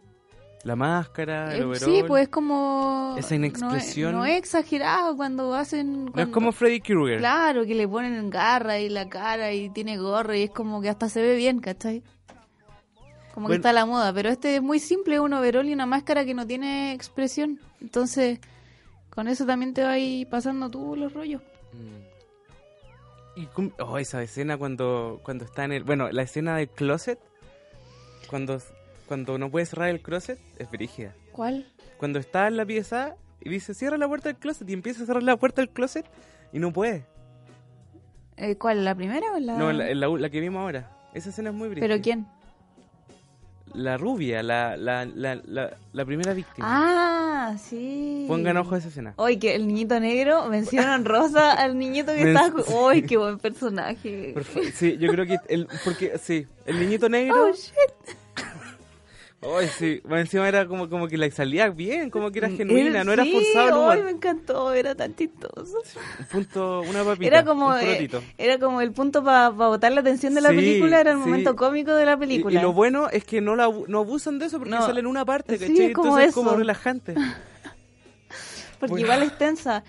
[0.64, 1.78] La máscara, el Eh, overol.
[1.90, 3.16] sí, pues es como.
[3.18, 4.14] Esa no es- inexpresión.
[4.14, 6.06] No es, exagerado cuando hacen.
[6.06, 7.20] No es como Freddy Krueger.
[7.20, 10.88] Claro, que le ponen garra y la cara y tiene gorro y es como que
[10.90, 12.02] hasta se ve bien, ¿cachai?
[13.34, 15.86] Como que está a la moda, pero este es muy simple, un overol y una
[15.88, 17.60] máscara que no tiene expresión.
[17.82, 18.40] Entonces,
[19.10, 21.42] con eso también te va a ir pasando tú los rollos.
[23.36, 25.84] Y cum- oh, esa escena cuando, cuando está en el...
[25.84, 27.20] Bueno, la escena del closet,
[28.30, 28.62] cuando,
[29.08, 31.14] cuando no puede cerrar el closet, es brígida.
[31.32, 31.66] ¿Cuál?
[31.98, 35.06] Cuando está en la pieza y dice, cierra la puerta del closet, y empieza a
[35.06, 36.06] cerrar la puerta del closet
[36.52, 37.06] y no puede.
[38.38, 38.84] Eh, ¿Cuál?
[38.86, 39.58] ¿La primera o la...?
[39.58, 40.90] No, la, la- la que vimos ahora.
[41.14, 41.88] Esa escena es muy brígida.
[41.88, 42.26] ¿Pero quién?
[43.74, 46.68] La rubia, la, la, la, la, la primera víctima.
[46.70, 48.26] Ah, sí.
[48.28, 49.14] Pongan ojo a esa escena.
[49.18, 52.54] Hoy que el niñito negro mencionan rosa al niñito que está.
[52.72, 54.32] ¡Uy, qué buen personaje!
[54.34, 57.46] Por Sí, yo creo que el, porque sí, el niñito negro.
[57.48, 58.16] Oh, shit.
[59.58, 62.90] Ay, sí, más encima era como, como que la salía bien, como que era genuina,
[62.90, 65.78] Era- no era sí, forzado ay, me encantó, era tan chistoso.
[66.20, 67.28] Un punto, una papita.
[67.28, 70.56] Era como, un eh, era como el punto para botar la atención de la Sí,
[70.56, 71.24] película, era el sí.
[71.24, 72.60] momento cómico de la Y, película.
[72.60, 74.86] y lo bueno es que no, la, no abusan de eso porque No.
[74.86, 75.86] sale en una parte, Sí, ¿cachai?
[75.88, 76.58] es como Entonces es como eso.
[76.60, 77.16] relajante.
[78.80, 79.06] porque bueno.
[79.06, 79.84] igual es tensa.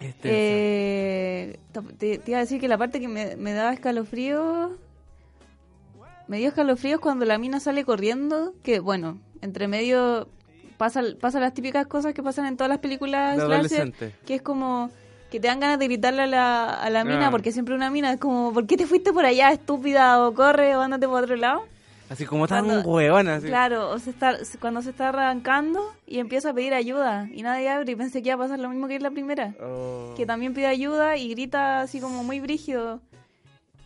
[0.00, 1.58] Este, Eh,
[1.98, 4.76] te, te iba a decir que la parte que me, me daba escalofrío.
[6.30, 8.54] Me dio escalofríos cuando la mina sale corriendo.
[8.62, 10.28] Que bueno, entre medio
[10.78, 13.92] pasa, pasa las típicas cosas que pasan en todas las películas slasher,
[14.24, 14.90] que es como
[15.30, 17.30] que te dan ganas de gritarle a la, a la mina Ah.
[17.32, 20.76] porque siempre una mina es como ¿por qué te fuiste por allá estúpida o corre
[20.76, 21.62] o ándate por otro lado?
[22.08, 23.46] Así como tan huevón, así.
[23.48, 27.68] Claro, o se está, cuando se está arrancando y empieza a pedir ayuda y nadie
[27.68, 30.14] abre y pensé que iba a pasar lo mismo que en la primera Oh.
[30.16, 33.00] que también pide ayuda y grita así como muy brígido.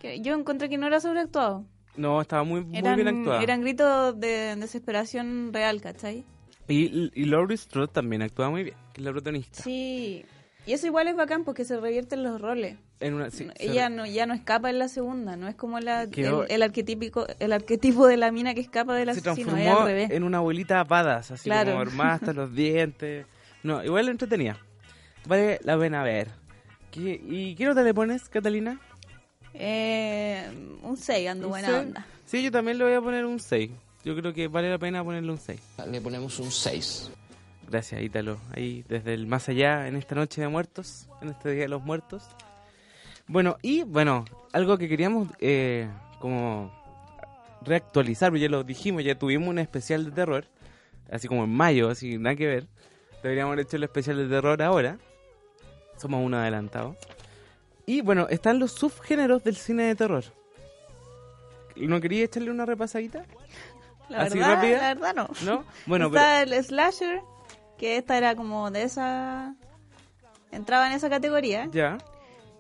[0.01, 1.65] Que yo encontré que no era sobreactuado.
[1.97, 3.43] No, estaba muy, muy Eran, bien actuada.
[3.43, 6.25] eran gritos de desesperación real, ¿cachai?
[6.69, 9.63] Y, y Laurie Strode también actúa muy bien, que es la protagonista.
[9.63, 10.25] Sí.
[10.67, 12.79] Y eso igual es bacán porque se revierten los roles.
[13.01, 15.79] En una, sí, se Ella no, ya no escapa en la segunda, no es como
[15.79, 19.51] la, Que el, el arquetípico, el arquetipo de la mina que escapa del se asesino,
[19.51, 20.11] es transformó al revés.
[20.11, 21.73] en una abuelita badass, así Claro.
[21.73, 23.27] como armada hasta los dientes.
[23.63, 24.57] No, igual entretenía.
[25.27, 26.29] Vale la pena ver.
[26.91, 28.81] ¿Qué- ¿Y qué nota le pones, Catalina?
[29.55, 30.47] Eh,
[30.83, 31.79] un 6, ando ¿Un buena seis?
[31.81, 32.07] onda.
[32.27, 33.71] Sí, yo también le voy a poner un 6.
[34.05, 35.61] Yo creo que vale la pena ponerle un 6.
[35.91, 37.11] Le ponemos un 6.
[37.71, 38.39] Gracias, Ítalo.
[38.55, 41.83] Ahí desde el más allá, en esta noche de muertos, en este Día de los
[41.83, 42.25] Muertos.
[43.27, 45.89] Bueno, y bueno, algo que queríamos eh,
[46.19, 46.71] como
[47.63, 50.45] reactualizar, porque ya lo dijimos, ya tuvimos un especial de terror,
[51.11, 52.67] así como en mayo, así nada que ver.
[53.23, 54.99] Deberíamos haber hecho el especial de terror ahora.
[55.97, 56.97] Somos uno adelantado.
[57.87, 60.25] Y bueno, están los subgéneros del cine de terror.
[61.77, 63.25] ¿No quería echarle una repasadita?
[64.09, 64.77] La ¿Así verdad, rápida?
[64.79, 65.29] la verdad no.
[65.45, 65.65] ¿No?
[65.87, 67.21] Bueno, Está el slasher,
[67.79, 69.55] que esta era como de esa...
[70.53, 71.69] Entraba en esa categoría.
[71.73, 71.99] Ya,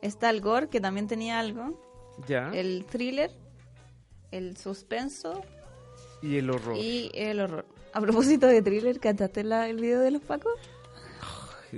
[0.02, 1.80] Está el gore, que también tenía algo.
[2.26, 2.50] ya.
[2.52, 3.30] El thriller,
[4.32, 5.40] el suspenso
[6.20, 6.76] Y el horror.
[6.76, 7.64] y el horror.
[7.92, 10.52] A propósito de thriller, ¿cantaste la- el video de los Pacos?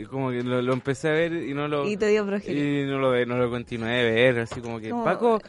[0.04, 1.86] Como que lo, lo empecé a ver y no lo...
[1.88, 4.90] Y te dio y no lo, no lo continué de ver, así como que...
[4.90, 5.40] Como- Paco,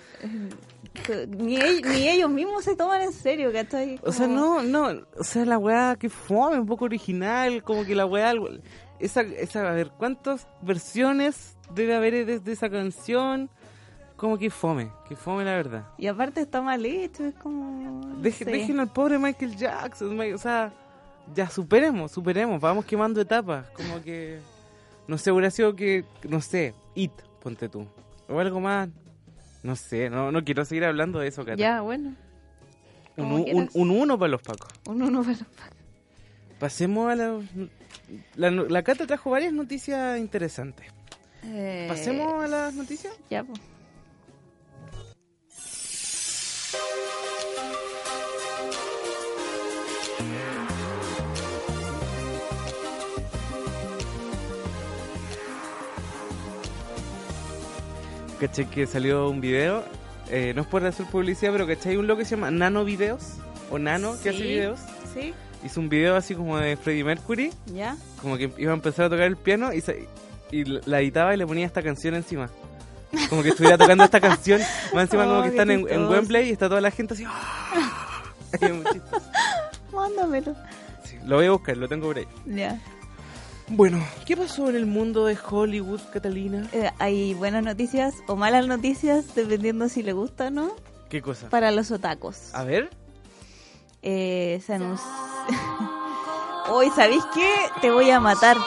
[1.38, 4.00] Ni, ell- ni ellos mismos se toman en serio, ¿cachai?
[4.04, 7.86] o sea, Como- no, no, o sea, la weá que fome, un poco original, como
[7.86, 8.34] que la weá...
[9.00, 13.50] Esa, esa, a ver, ¿cuántas versiones debe haber desde esa canción?
[14.16, 15.88] Como que fome, que fome la verdad.
[16.00, 18.02] Y aparte está mal hecho, es como...
[18.20, 18.46] Deje-.
[18.46, 20.74] Dejen al pobre Michael Jackson, o sea,
[21.36, 24.40] ya superemos, superemos, vamos quemando etapas, como que,
[25.08, 27.12] no sé, hubiera sido que, no sé, It,
[27.42, 27.88] ponte tú,
[28.28, 28.90] o algo más,
[29.64, 31.58] no sé, no, no quiero seguir hablando de eso, Cata.
[31.58, 32.16] Ya, bueno.
[33.18, 34.70] un, un uno para los pacos.
[34.88, 35.78] Un uno para los Pacos.
[36.60, 37.40] Pasemos a la,
[38.36, 40.88] la, la Cata trajo varias noticias interesantes.
[41.44, 43.14] Eh, Pasemos a las noticias.
[43.30, 43.60] Ya, pues.
[58.40, 59.84] Caché que salió un video,
[60.30, 62.86] eh, no es por hacer publicidad, pero caché hay un loco que se llama Nano
[62.86, 63.34] Videos,
[63.72, 64.44] o Nano, que hace Sí.
[64.44, 64.80] videos.
[65.14, 65.34] ¿Sí?
[65.66, 67.98] Hizo un video así como de Freddie Mercury, ¿Ya?
[68.22, 70.08] como que iba a empezar a tocar el piano y, se-
[70.52, 72.50] y la editaba y le ponía esta canción encima.
[73.30, 74.62] Como que estuviera tocando esta canción,
[74.94, 76.08] más encima Oh, como que qué están en, en.
[76.08, 77.24] Wembley y está toda la gente así.
[77.26, 78.24] ¡ah!
[79.94, 80.56] Mándamelo.
[81.04, 82.28] Sí, lo voy a buscar, lo tengo por ahí.
[82.46, 82.80] Ya.
[83.70, 86.70] Bueno, ¿qué pasó en el mundo de Hollywood, Catalina?
[86.72, 90.72] Eh, hay buenas noticias o malas noticias, dependiendo si le gusta o no,
[91.10, 91.50] ¿Qué cosa?
[91.50, 92.54] para los otacos.
[92.54, 92.90] A ver.
[94.04, 95.06] Eh, se anunció...
[96.70, 97.54] Hoy, ¿sabéis qué?
[97.82, 98.58] Te voy a matar.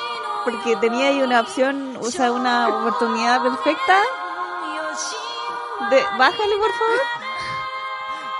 [0.44, 4.00] Porque tenía ahí una opción, o sea, una oportunidad perfecta.
[5.90, 5.96] De...
[6.18, 7.19] Bájale, por favor.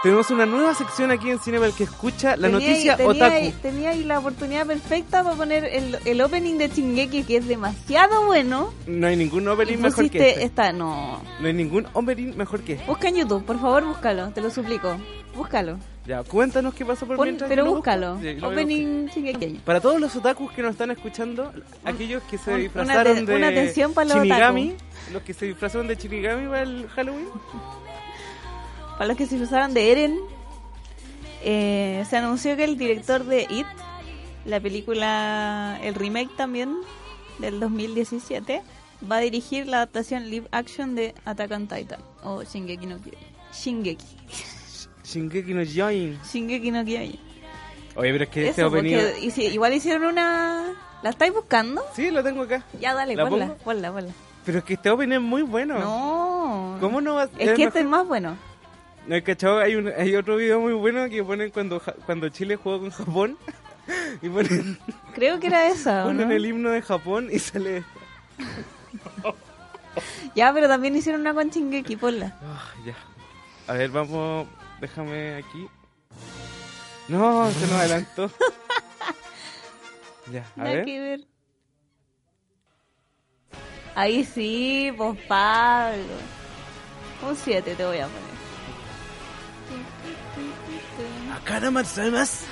[0.03, 2.97] Tenemos una nueva sección aquí en Cine para el que escucha la Tenía ahí- noticia
[2.97, 3.35] tenía otaku.
[3.35, 7.47] ahí- tenía ahí la oportunidad perfecta para poner el, el opening de Chingeki, que es
[7.47, 8.73] demasiado bueno.
[8.87, 10.45] No hay ningún opening mejor que este.
[10.45, 11.21] esta, no.
[11.41, 12.87] No hay ningún opening mejor que este.
[12.87, 14.97] Busca en YouTube, por favor, búscalo, te lo suplico.
[15.35, 15.79] Búscalo.
[16.07, 18.19] Ya, cuéntanos qué pasó por Pon- mientras pero búscalo.
[18.23, 18.39] Sí.
[18.43, 19.61] Opening Shingeki.
[19.67, 21.53] Para todos los otakus que nos están escuchando,
[21.85, 24.77] aquellos que se un- disfrazaron una de una atención para los Shinigami,
[25.13, 27.27] los que se disfrazaron de Shinigami para el Halloween,
[29.01, 30.19] Para los que se usaron de Eren,
[31.43, 33.67] eh, se anunció que el director de It,
[34.45, 36.77] la película, el remake también
[37.39, 38.61] del 2017,
[39.11, 43.27] va a dirigir la adaptación live action de Attack on Titan o Shingeki no Kyojin.
[43.55, 44.05] Shingeki.
[45.03, 46.19] Shingeki no Kyojin.
[46.31, 47.21] Shingeki no Kyojin.
[47.97, 50.75] Oye, pero es que este hici- igual hicieron una...
[51.03, 51.83] ¿La estáis buscando?
[51.97, 52.67] Sí, lo tengo acá.
[52.79, 54.13] Ya, dale, ¿La ponla, ponla, ponla.
[54.45, 55.79] Pero es que este opening es muy bueno.
[55.79, 56.77] No.
[56.81, 58.37] ¿Cómo no va a Es que este es más bueno.
[59.11, 59.59] ¿No hay cachado?
[59.59, 63.37] Hay, un, hay otro video muy bueno que ponen cuando, Chile jugó con Japón.
[64.23, 64.79] y ponen,
[65.17, 66.35] Creo que era esa, ¿o ponen no?
[66.37, 67.83] el himno de Japón y sale...
[70.37, 72.39] Ya, pero también hicieron una con Shingeki, ponla.
[72.41, 72.95] Ah, ya.
[73.67, 74.47] A ver, vamos...
[74.81, 75.67] Déjame aquí.
[77.09, 78.31] No, se nos adelantó.
[80.33, 80.85] ya, a Nada ver.
[80.85, 81.21] que ver.
[83.97, 85.99] Ahí sí, pues Pablo.
[87.29, 88.30] Un 7 te voy a poner.
[91.73, 92.45] Más, además.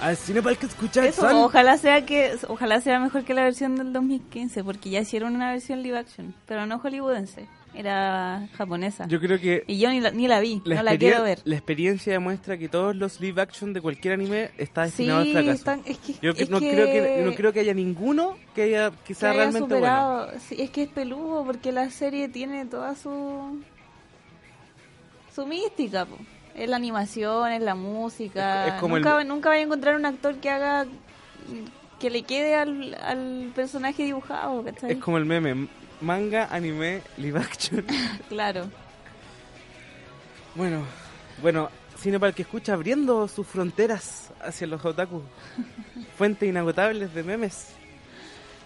[0.00, 3.44] Al cine para el que escucha Eso, ojalá sea que ojalá sea mejor que la
[3.44, 9.06] versión del 2015, porque ya hicieron una versión live action, pero no hollywoodense, era japonesa.
[9.08, 11.40] Yo creo que y yo ni la, ni la vi, la, no la quiero ver.
[11.44, 15.32] la experiencia demuestra que todos los live action de cualquier anime está destinado Sí, al
[15.44, 15.54] fracaso.
[15.58, 18.36] están- es que, Yo que- es no, que- creo que, no creo que haya ninguno
[18.54, 19.86] que haya que que sea haya realmente bueno.
[19.86, 20.32] superado.
[20.48, 23.62] Sí, es que es peludo porque la serie tiene toda su
[25.34, 26.18] su mística, po.
[26.54, 28.66] Es la animación, es la música.
[28.68, 30.86] Es- es como el- nunca, nunca vaya a encontrar un actor que haga
[32.00, 34.92] que le quede al, al personaje dibujado, ¿cachai?
[34.92, 35.68] Es como el meme,
[36.00, 37.84] manga, anime, live action.
[38.28, 38.68] Claro.
[40.54, 40.82] bueno,
[41.42, 45.22] bueno, Cine para el que escucha abriendo sus fronteras hacia los otaku.
[46.18, 47.68] Fuentes inagotables de memes.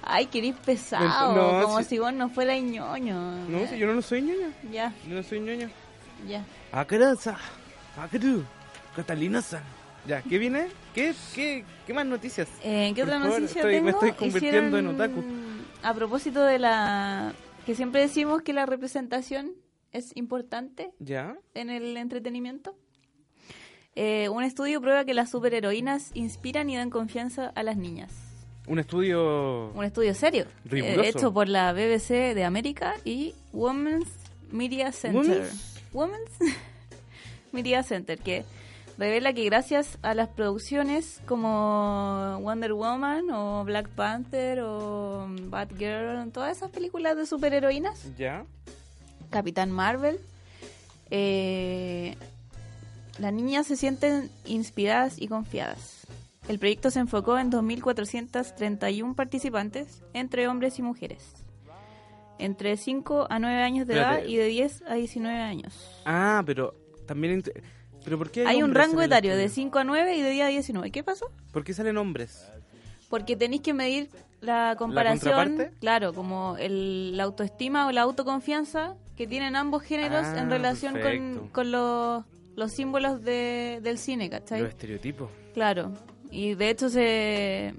[0.03, 3.47] Ay, querís pesado, No, como si- si vos no fueras ñoño.
[3.49, 4.49] No, si yo no lo soy ñoño.
[4.73, 5.69] Ya, Yo no soy ñoño.
[6.27, 6.43] ya.
[7.99, 8.45] Akaraza, Akaru,
[8.97, 9.63] Catalina-san.
[10.07, 10.69] Ya, ¿qué viene?
[10.95, 12.49] ¿Qué, qué, qué más noticias?
[12.63, 13.85] Eh, ¿Qué Por otra favor, noticia estoy- tengo?
[13.85, 15.25] me estoy convirtiendo en Hicieron- otaku.
[15.83, 17.33] A propósito de la...
[17.67, 19.53] Que siempre decimos que la representación
[19.93, 21.37] es importante ¿Ya?
[21.55, 22.75] en el entretenimiento.
[23.95, 28.13] Eh, un estudio prueba que las superheroínas inspiran y dan confianza a las niñas.
[28.67, 29.71] Un estudio...
[29.75, 31.03] Un estudio serio, Riguroso.
[31.03, 34.09] eh, hecho por la BBC de América y Women's
[34.53, 35.49] Media Center.
[35.93, 36.31] ¿Women's?
[36.39, 36.39] Women's
[37.53, 38.45] Media Center, que
[38.99, 46.57] revela que gracias a las producciones como Wonder Woman o Black Panther o Batgirl, todas
[46.57, 48.45] esas películas de superheroínas, ¿Ya?
[49.31, 50.19] Capitán Marvel,
[51.11, 52.17] eh,
[53.19, 56.07] las niñas se sienten inspiradas y confiadas.
[56.49, 61.35] El proyecto se enfocó en 2.431 participantes, entre hombres y mujeres,
[62.39, 64.21] entre 5 a 9 años de Espérate.
[64.23, 66.01] edad y de 10 a 19 años.
[66.07, 66.75] Ah, pero
[67.09, 67.43] también...
[68.05, 69.65] ¿Pero por qué Hay un hombres rango etario de estudio?
[69.71, 70.91] 5 a 9 y de 10 a 19.
[70.93, 71.27] ¿Qué pasó?
[71.53, 72.47] ¿Por qué salen hombres?
[73.11, 74.09] Porque tenéis que medir
[74.41, 75.77] la comparación, contraparte?
[75.81, 80.93] claro, como el, la autoestima o la autoconfianza que tienen ambos géneros Ah, en relación
[80.93, 81.49] con, perfecto.
[81.53, 84.61] con los, los símbolos de, del cine, ¿cachai?
[84.61, 85.29] Los estereotipos.
[85.55, 85.93] Claro.
[86.31, 87.75] Y de hecho se...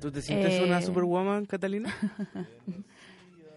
[0.00, 1.94] ¿Tú te sientes Eh, una superwoman, Catalina?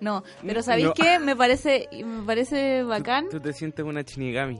[0.01, 0.93] No, pero ¿sabéis No.
[0.93, 1.17] qué?
[1.19, 3.29] Me parece, me parece bacán.
[3.29, 4.59] ¿Tú te sientes una Shinigami?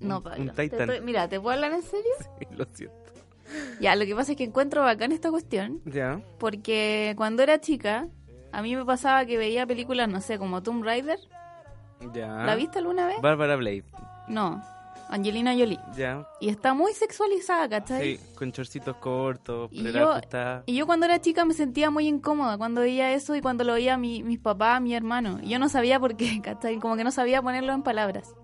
[0.00, 0.42] No, un- Pablo.
[0.42, 2.12] un Te estoy- mira, ¿te puedo hablar en serio?
[2.56, 2.94] Lo siento.
[3.80, 5.80] Ya, lo que pasa es que encuentro bacán esta cuestión.
[5.84, 6.20] ¿Ya?
[6.38, 8.08] Porque cuando era chica,
[8.52, 11.18] a mí me pasaba que veía películas, no sé, como Tomb Raider.
[12.12, 12.28] ¿Ya?
[12.44, 13.20] ¿La viste alguna vez?
[13.22, 13.84] Bárbara Blade.
[14.28, 14.60] No,
[15.08, 15.78] Angelina Jolie.
[15.96, 16.26] ¿Ya?
[16.40, 18.16] Y está muy sexualizada, ¿cachai?
[18.16, 20.20] Sí, con chorcitos cortos, Y yo,
[20.66, 23.74] y yo cuando era chica me sentía muy incómoda cuando veía eso y cuando lo
[23.74, 25.38] veía mi, mis papás, mi hermano.
[25.42, 26.78] Y yo no sabía por qué, ¿cachai?
[26.80, 28.34] Como que no sabía ponerlo en palabras.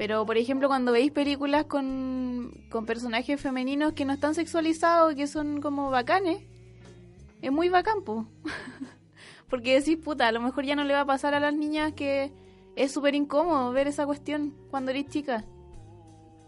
[0.00, 5.26] Pero, por ejemplo, cuando veis películas con, con personajes femeninos que no están sexualizados, que
[5.26, 6.40] son como bacanes,
[7.42, 8.26] es muy bacán, po.
[9.50, 11.92] Porque decís, puta, a lo mejor ya no le va a pasar a las niñas
[11.92, 12.32] que
[12.76, 15.44] es súper incómodo ver esa cuestión cuando eres chica.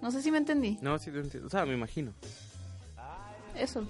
[0.00, 0.78] No sé si me entendí.
[0.80, 1.48] No, sí te entiendo.
[1.48, 2.14] O sea, me imagino.
[3.54, 3.86] Eso.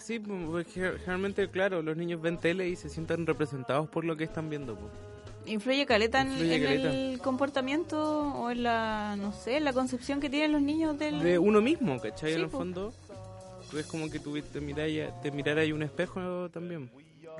[0.00, 4.16] Sí, pues, porque generalmente, claro, los niños ven tele y se sienten representados por lo
[4.16, 4.74] que están viendo.
[4.74, 5.09] pues.
[5.50, 6.90] Influye caleta en, Influye en caleta.
[6.90, 11.20] el comportamiento o en la, no sé, en la concepción que tienen los niños del...
[11.20, 12.30] De uno mismo, ¿cachai?
[12.30, 12.92] Sí, en el fondo,
[13.76, 16.90] es como que tú te miráis, te mirara ahí un espejo también.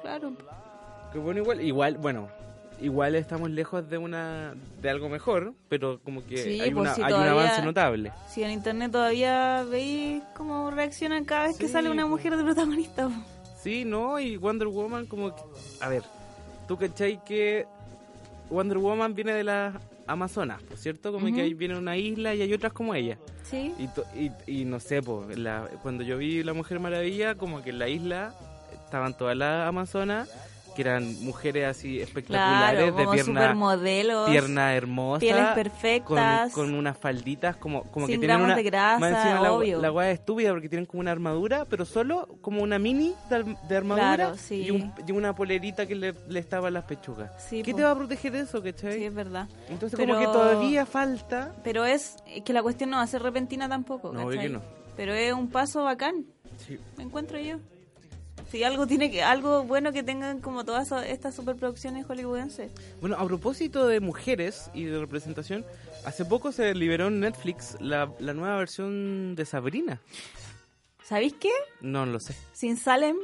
[0.03, 0.33] Claro.
[1.13, 2.29] Que bueno, igual, igual, bueno,
[2.81, 6.95] igual estamos lejos de una de algo mejor, pero como que Sí, hay, pues una,
[6.95, 8.13] si hay un avance notable.
[8.29, 12.11] Si en internet todavía veis cómo reaccionan cada vez que sale una po.
[12.11, 13.09] mujer de protagonista.
[13.63, 14.19] Sí, ¿no?
[14.19, 15.43] Y Wonder Woman como que...
[15.81, 16.03] A ver,
[16.67, 17.67] tú cachai que
[18.51, 19.75] Wonder Woman viene de las
[20.07, 21.13] Amazonas, ¿por cierto?
[21.13, 23.17] Como que ahí viene una isla y hay otras como ella.
[23.45, 23.73] Sí.
[23.79, 27.63] Y, to- y, y no sé, pues, la, cuando yo vi La Mujer Maravilla, como
[27.63, 28.35] que en la isla
[28.85, 30.29] estaban todas las Amazonas,
[30.75, 33.11] que eran mujeres así espectaculares, Claro, como
[33.77, 36.53] de pierna, pierna hermosa, pieles perfectas.
[36.53, 38.57] con unas falditas como, como Sin que tienen una...
[38.57, 42.29] de grasa, más la, la weá es estúpida porque tienen como una armadura, pero solo
[42.41, 44.63] como una mini de, ar- de armadura Claro, sí.
[44.63, 47.31] y, un- y una polerita que le, le estaba las pechugas.
[47.49, 47.79] Sí, ¿Qué po.
[47.79, 48.95] te va a proteger de eso, cachai?
[48.99, 49.49] Sí, es verdad.
[49.69, 51.55] Entonces Pero- como que todavía falta...
[51.65, 54.13] Pero es que la cuestión no va a ser repentina tampoco.
[54.13, 54.61] No, que no.
[54.97, 56.27] Pero es un paso bacán,
[56.59, 56.79] Sí.
[56.99, 57.57] me encuentro yo.
[58.51, 62.73] Si algo tiene que algo bueno que tengan como todas estas superproducciones hollywoodenses.
[63.01, 65.65] Bueno, a propósito de mujeres y de representación,
[66.05, 70.01] hace poco se liberó en Netflix la, la nueva versión de Sabrina.
[71.05, 71.51] ¿Sabéis qué?
[71.81, 72.35] No lo sé.
[72.53, 73.17] Sin Salem,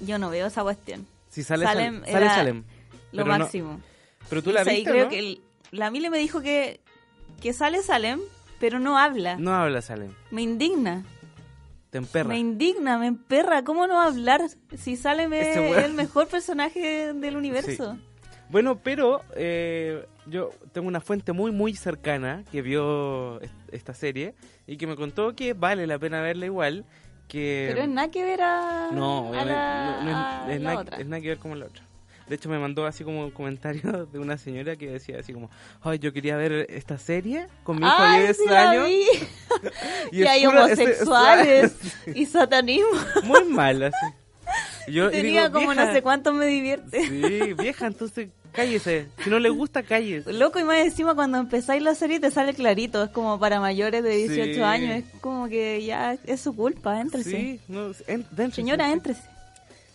[0.00, 1.06] yo no veo esa cuestión.
[1.28, 2.64] Si sale Salem Salem, sale era Salem.
[3.12, 3.80] Lo Pero no- máximo.
[4.28, 5.10] pero tú la O sea, viste, creo ¿no?
[5.10, 6.80] que el- la Mile me dijo que,
[7.40, 8.20] que sale Salem,
[8.60, 9.36] pero no habla.
[9.38, 10.12] No habla Salem.
[10.30, 11.04] Me indigna.
[11.92, 12.30] Te emperra.
[12.30, 13.64] Me indigna, me emperra.
[13.64, 14.40] ¿Cómo no hablar
[14.78, 14.96] si
[15.60, 15.84] weón.
[15.84, 17.98] el mejor personaje del universo?
[18.48, 24.34] Bueno, pero eh, yo tengo una fuente muy, muy cercana que vio est- esta serie
[24.66, 26.86] y que me contó que vale la pena verla igual.
[27.28, 30.56] Que Pero es nada que ver a, No, a obviamente, la, no, no a es,
[30.56, 30.96] es la nada, otra.
[30.98, 31.84] es nada que ver como la otra.
[32.28, 35.50] De hecho, me mandó así como un comentario de una señora que decía así como,
[35.82, 38.88] ay, yo quería ver esta serie con mi hijo de Ay, 10 sí años.
[40.12, 41.74] Y Y, hay homosexuales
[42.14, 42.88] y satanismo.
[43.24, 44.06] Muy mal, así.
[44.88, 47.02] Yo- Tenía digo, como no sé cuánto me divierte.
[47.06, 49.06] Sí, vieja, entonces, cállese.
[49.22, 50.32] Si no le gusta, cállese.
[50.32, 54.02] Loco, y más encima cuando empezáis la serie te sale clarito, es como para mayores
[54.02, 54.60] de 18 Sí.
[54.60, 57.30] años, es como que ya es su culpa, éntrese.
[57.30, 58.92] Sí, no, en- Señora, sí.
[58.92, 59.22] éntrese.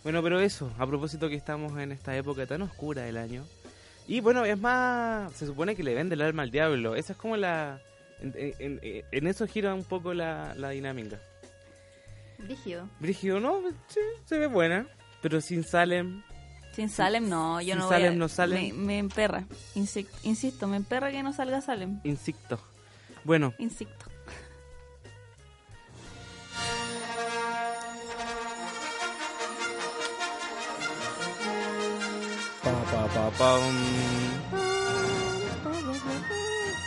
[0.07, 3.45] Bueno, pero eso, a propósito que estamos en esta época tan oscura del año.
[4.07, 6.95] Y bueno, es más, se supone que le vende el alma al diablo.
[6.95, 7.81] Esa es como la...
[8.21, 11.19] En, en- en- en eso gira un poco la, la dinámica.
[12.39, 12.87] Rígido.
[13.01, 14.87] Brígido, no, sí, se ve buena.
[15.21, 16.23] Pero sin Salem,
[16.71, 18.55] Sin Salem no, yo Si no Salem voy a- no sale.
[18.55, 19.43] Me, me emperra,
[19.75, 21.99] Insi- insisto, me emperra que no salga Salem.
[22.05, 22.61] Insicto.
[23.25, 24.05] Bueno, Insecto.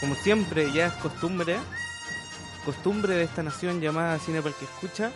[0.01, 1.57] Como siempre, ya es costumbre,
[2.65, 5.11] costumbre de esta nación llamada Cine para el que escucha,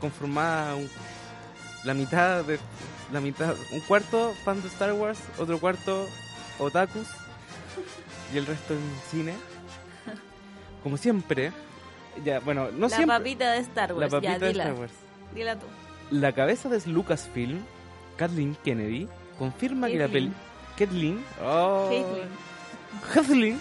[0.00, 0.88] conformada un-
[1.84, 2.58] la mitad de
[3.12, 6.06] la mitad, un cuarto fan de Star Wars, otro cuarto
[6.58, 7.06] otakus
[8.32, 9.34] y el resto en cine.
[10.82, 11.52] Como siempre,
[12.24, 14.64] ya bueno, no la siempre papita de Star la Wars, papita ya, de dila.
[14.64, 14.92] Star Wars.
[15.34, 15.66] Dila tú.
[16.10, 17.60] La cabeza de Lucasfilm,
[18.16, 19.06] Kathleen Kennedy,
[19.38, 20.49] confirma que la peli Caitlyn.
[20.76, 21.90] Kathleen, oh.
[23.12, 23.60] Kathleen,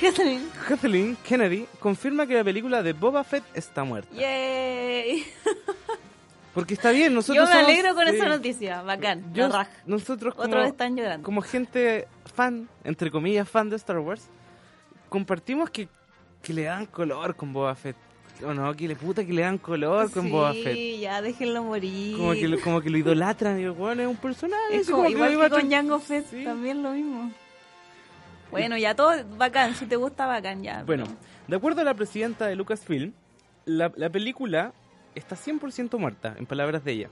[0.00, 0.50] Caitlyn.
[0.68, 4.14] Kathleen Kennedy confirma que la película de Boba Fett está muerta.
[4.14, 5.24] Yay.
[6.52, 9.32] Porque está bien, nosotros Yo me somos- alegro con esa noticia, bacán.
[9.34, 9.70] Yo- la raja.
[9.86, 11.24] nosotros como, Otros están llorando.
[11.24, 14.28] como gente fan, entre comillas, fan de Star Wars,
[15.08, 15.88] compartimos que,
[16.42, 17.96] que le dan color con Boba Fett.
[18.42, 20.98] O no, que le puta que le dan color con sí, Boba Fett.
[21.00, 22.16] ya déjenlo morir.
[22.16, 24.76] Como que, lo, como que lo idolatran y el weón es un personaje.
[24.76, 26.42] Es como, como igual lo que con Jango Fett, Sí.
[26.44, 27.30] también lo mismo.
[28.50, 30.82] Bueno, ya todo bacán, si te gusta bacán ya.
[30.84, 31.04] Bueno,
[31.46, 33.12] de acuerdo a la presidenta de Lucasfilm,
[33.66, 34.72] la, la película
[35.14, 37.08] está 100% muerta, en palabras de ella.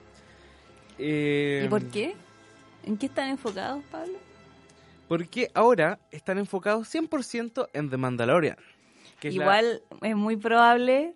[0.99, 2.15] Eh, ¿Y por qué?
[2.85, 4.15] ¿En qué están enfocados, Pablo?
[5.09, 8.57] Porque ahora están enfocados 100% en The Mandalorian.
[9.23, 11.15] Que es la- Igual es muy probable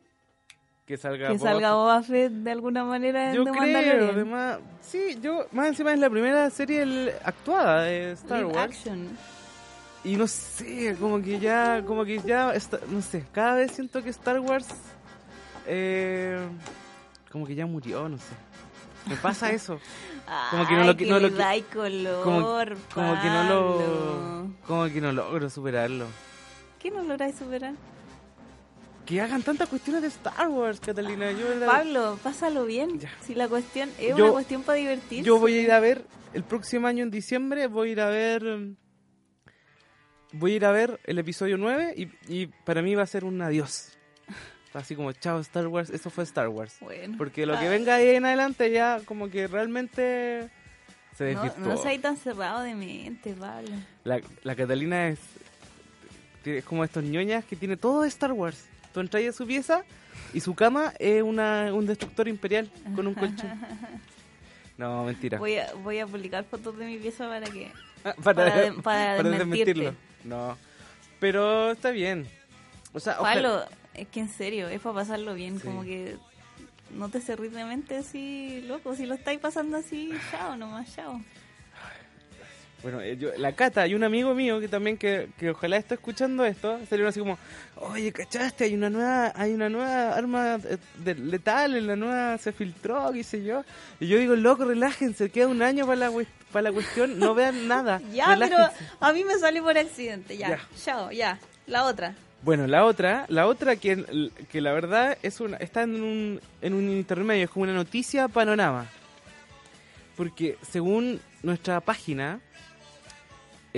[0.87, 1.75] que salga, que Boba salga.
[1.75, 5.99] Boba Fett de alguna manera en Yo The creo, además, sí, yo, más encima es
[5.99, 8.71] la primera serie el- actuada de Star Live Wars.
[8.77, 9.09] action.
[10.05, 12.53] Y no sé, como que ya, como que ya,
[12.91, 14.69] no sé, cada vez siento que Star Wars,
[15.67, 16.39] eh,
[17.33, 18.35] como que ya murió, no sé.
[19.09, 19.81] Me pasa eso.
[20.53, 21.31] Como que no Ay, lo- que no lo-
[21.73, 22.41] color, Como,
[22.95, 26.07] como que no lo, como que no logro superarlo.
[26.79, 27.75] ¿Qué no lográis superar?
[29.07, 31.31] Que hagan tantas cuestiones de Star Wars, Catalina.
[31.33, 32.99] Yo, la- Pablo, pásalo bien.
[32.99, 33.11] Ya.
[33.23, 35.25] Si la cuestión es Yo- una cuestión para divertirse.
[35.25, 36.05] yo voy a ir a ver
[36.35, 38.43] el próximo año en diciembre, voy a ir a ver,
[40.33, 43.25] voy a ir a ver el episodio 9 y, y para mí va a ser
[43.25, 43.93] un adiós.
[44.75, 46.77] Así como, chao Star Wars, eso fue Star Wars.
[46.81, 47.15] Bueno.
[47.17, 50.51] Porque lo que venga ahí en adelante ya como que realmente
[51.17, 51.73] se No, desvirtuó.
[51.73, 53.71] no seas tan cerrado de mente, Pablo.
[54.05, 55.19] La, la Catalina es,
[56.45, 58.67] es como estos ñoñas que tiene todo de Star Wars.
[58.97, 59.83] Tú entras a su pieza
[60.33, 63.51] y su cama es una, un destructor imperial con un colchón.
[64.79, 65.39] No, mentira.
[65.39, 67.71] Voy a, voy a publicar fotos de mi pieza para que...
[68.05, 69.39] Ah, para de- para desmentirte.
[69.75, 69.95] desmentirlo.
[70.25, 70.57] No.
[71.19, 72.27] Pero está bien.
[72.95, 75.67] O sea, ojalá- Pablo, es que en serio, es para pasarlo bien, Sí.
[75.67, 76.17] como que
[76.91, 81.23] no te cerrís de mente así, loco, si lo estáis pasando así, chao nomás, chao.
[82.87, 85.95] Bueno, eh, yo- la Cata y un amigo mío que también que, que ojalá esté
[85.95, 87.37] escuchando esto, salieron así como,
[87.75, 88.63] oye, ¿cachaste?
[88.63, 93.11] Hay una nueva, hay una nueva arma eh, de- letal, en la nueva se filtró,
[93.13, 93.65] qué sé yo.
[93.99, 96.13] Y yo digo, loco, relájense, queda un año para la,
[96.53, 98.01] para la cuestión, no vean nada.
[98.13, 98.85] Ya, pero relájense".
[99.01, 100.61] a mí me salió por accidente, ya, Ya.
[100.81, 101.41] chao, ya.
[101.67, 102.15] La otra.
[102.43, 106.73] Bueno, la otra, la otra que, que la verdad es una, está en un, en
[106.75, 108.87] un intermedio, es como una noticia panorama.
[110.17, 112.39] Porque según nuestra página,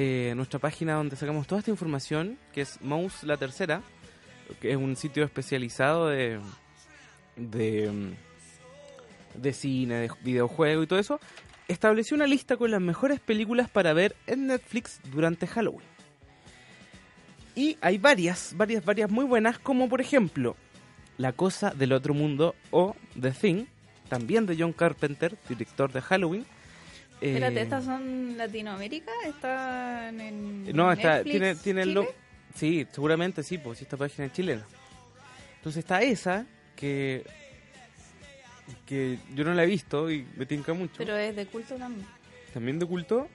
[0.00, 3.82] eh, nuestra página donde sacamos toda esta información, que es Mouse la Tercera,
[4.60, 6.38] que es un sitio especializado de,
[7.34, 11.18] de, mm, de cine, de videojuegos y todo eso,
[11.66, 15.88] estableció una lista con las mejores películas para ver en Netflix durante Halloween.
[17.56, 20.54] Y hay varias, varias, varias muy buenas, como por ejemplo
[21.16, 23.64] La Cosa del Otro Mundo o The Thing,
[24.08, 26.46] también de John Carpenter, director de Halloween.
[27.20, 29.10] Eh, Espérate, ¿estas son Latinoamérica?
[29.26, 32.00] ¿Están en No, está, Netflix, tiene, tiene el Chile?
[32.02, 34.64] lo- Sí, seguramente sí, pues si esta página es chilena.
[35.56, 36.46] Entonces está esa,
[36.76, 37.24] que
[38.84, 40.94] que yo no la he visto y me tinca mucho.
[40.98, 42.06] Pero es de culto también.
[42.52, 43.28] también de culto.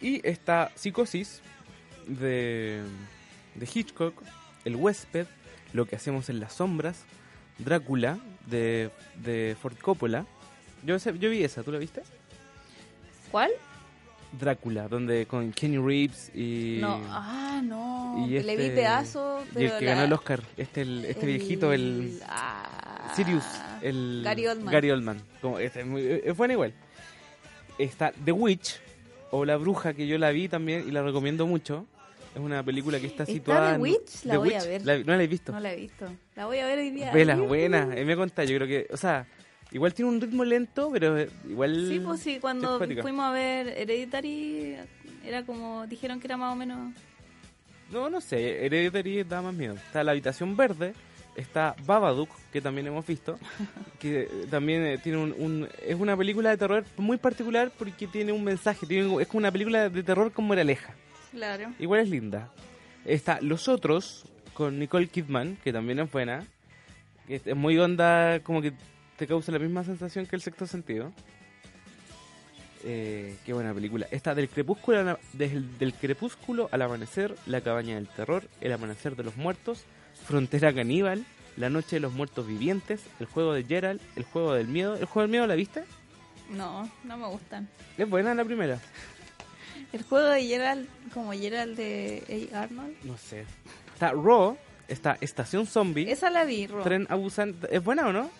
[0.00, 1.42] Y está Psicosis
[2.06, 2.82] de,
[3.54, 4.22] de Hitchcock,
[4.64, 5.26] El huésped,
[5.72, 7.04] Lo que hacemos en las sombras,
[7.58, 10.26] Drácula de, de Ford Coppola.
[10.84, 12.02] Yo, yo vi esa, ¿tú la viste?
[13.30, 13.50] ¿Cuál?
[14.38, 16.78] Drácula, donde con Kenny Reeves y...
[16.80, 18.24] No, ah, no.
[18.26, 21.26] y Le este- vi pedazo, y el que la- ganó el Oscar, este, el, este
[21.26, 22.20] viejito, el...
[22.28, 23.44] ah, Sirius,
[23.82, 24.22] el...
[24.24, 24.72] Gary Oldman.
[24.72, 25.20] Gary Oldman.
[25.42, 26.72] Como, este es, muy, es buena igual.
[27.76, 28.78] Está The Witch,
[29.32, 31.86] o La Bruja, que yo la vi también y la recomiendo mucho.
[32.32, 34.24] Es una película que está ¿Está situada The en- Witch?
[34.24, 34.86] La The voy a ver.
[34.86, 35.50] La- no la he visto.
[35.50, 36.06] No la he visto.
[36.36, 37.10] La voy a ver hoy día.
[37.10, 37.88] Vela, buena.
[37.96, 38.86] Eh, me contá, yo creo que...
[38.92, 39.26] O sea,
[39.72, 41.18] igual tiene un ritmo lento, pero
[41.48, 41.86] igual...
[41.88, 44.76] Sí, pues sí, cuando fuimos a ver Hereditary,
[45.24, 46.92] era como, dijeron que era más o menos...
[47.90, 49.74] No, no sé, Hereditary da más miedo.
[49.74, 50.94] Está La Habitación Verde,
[51.34, 53.38] está Babadook, que también hemos visto,
[53.98, 58.30] que también eh, tiene un, un- Es una película de terror muy particular porque tiene
[58.32, 60.94] un mensaje, tiene, es como una película de terror con moraleja.
[61.32, 61.72] Claro.
[61.78, 62.48] Igual es linda.
[63.04, 66.44] Está Los Otros, con Nicole Kidman, que también es buena.
[67.28, 68.72] es muy onda, como que
[69.20, 71.12] te causa la misma sensación que el sexto sentido.
[72.84, 74.06] Eh, qué buena película.
[74.10, 79.36] Está del crepúsculo, del, crepúsculo al amanecer, La cabaña del terror, El amanecer de los
[79.36, 79.84] muertos,
[80.24, 81.26] Frontera caníbal,
[81.58, 84.94] La noche de los muertos vivientes, El juego de Gerald, El juego del miedo.
[84.94, 85.84] ¿El juego del miedo la viste?
[86.48, 87.68] No, no me gustan.
[87.98, 88.78] Es buena la primera.
[89.92, 92.62] El juego de Gerald, como Gerald de A.
[92.62, 92.96] Arnold.
[93.04, 93.44] No sé.
[93.92, 94.56] Está Raw,
[94.88, 96.10] está Estación Zombie.
[96.10, 96.82] Esa la vi, Ro.
[96.82, 97.54] Tren a Busan.
[97.70, 98.39] ¿Es buena o no?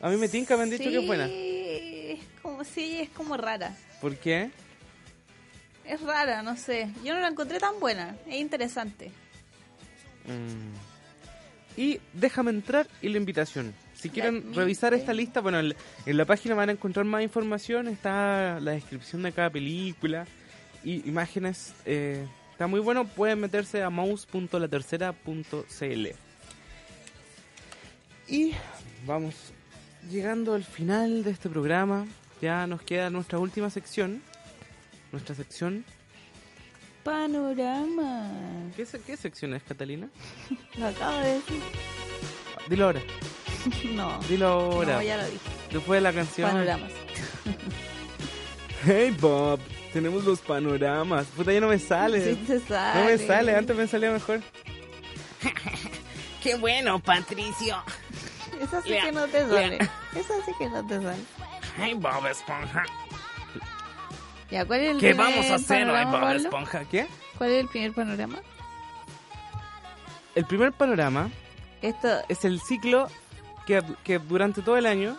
[0.00, 1.26] A mí me tinca, me han dicho que es buena.
[1.26, 3.74] Sí, es como, sí, es como rara.
[4.00, 4.50] ¿Por qué?
[5.84, 6.88] Es rara, no sé.
[7.04, 8.16] Yo no la encontré tan buena.
[8.26, 9.10] Es interesante.
[10.26, 11.80] Mm.
[11.80, 13.74] Y déjame entrar y la invitación.
[13.94, 17.22] Si quieren revisar esta lista, bueno, en la- en la página van a encontrar más
[17.22, 17.88] información.
[17.88, 20.26] Está la descripción de cada película
[20.84, 21.72] y imágenes.
[21.86, 23.06] eh, está muy bueno.
[23.06, 26.06] Pueden meterse a mouse.latercera.cl.
[28.28, 28.52] Y
[29.06, 29.34] vamos
[30.10, 32.06] llegando al final de este programa.
[32.40, 34.22] Ya nos queda nuestra última sección.
[35.12, 35.84] Nuestra sección.
[37.02, 38.30] Panorama.
[38.76, 40.08] ¿Qué, se- qué sección es, Catalina?
[40.78, 41.60] Lo acabo de decir.
[42.68, 43.00] Dilo ahora.
[43.94, 44.20] No.
[44.28, 44.94] Dilo ahora.
[44.96, 45.38] No, ya lo dije.
[45.72, 46.50] Después de la canción.
[46.50, 46.92] Panoramas.
[48.84, 49.58] Hey Bob,
[49.92, 51.26] tenemos los panoramas.
[51.28, 52.34] Puta, ya no me sale.
[52.36, 53.00] Sí te sale.
[53.00, 54.40] No me sale, antes me salía mejor.
[56.40, 57.82] Qué bueno, Patricio.
[58.60, 59.62] Esa sí Lea, que no te lea.
[59.62, 59.76] sale.
[60.14, 61.22] Esa sí que no te sale.
[61.78, 62.84] Ay, Bob Esponja.
[64.50, 66.36] Ya, ¿cuál es el ¿Qué vamos a hacer hoy, Bob Pablo?
[66.38, 66.84] Esponja?
[66.84, 67.06] ¿Qué?
[67.36, 68.38] ¿Cuál es el primer panorama?
[70.34, 71.30] El primer panorama
[71.82, 73.08] Esto, es el ciclo
[73.66, 75.16] que, que durante todo el año,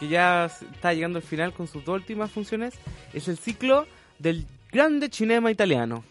[0.00, 2.74] que ya está llegando al final con sus dos últimas funciones,
[3.12, 3.86] es el ciclo
[4.18, 6.04] del grande cinema italiano.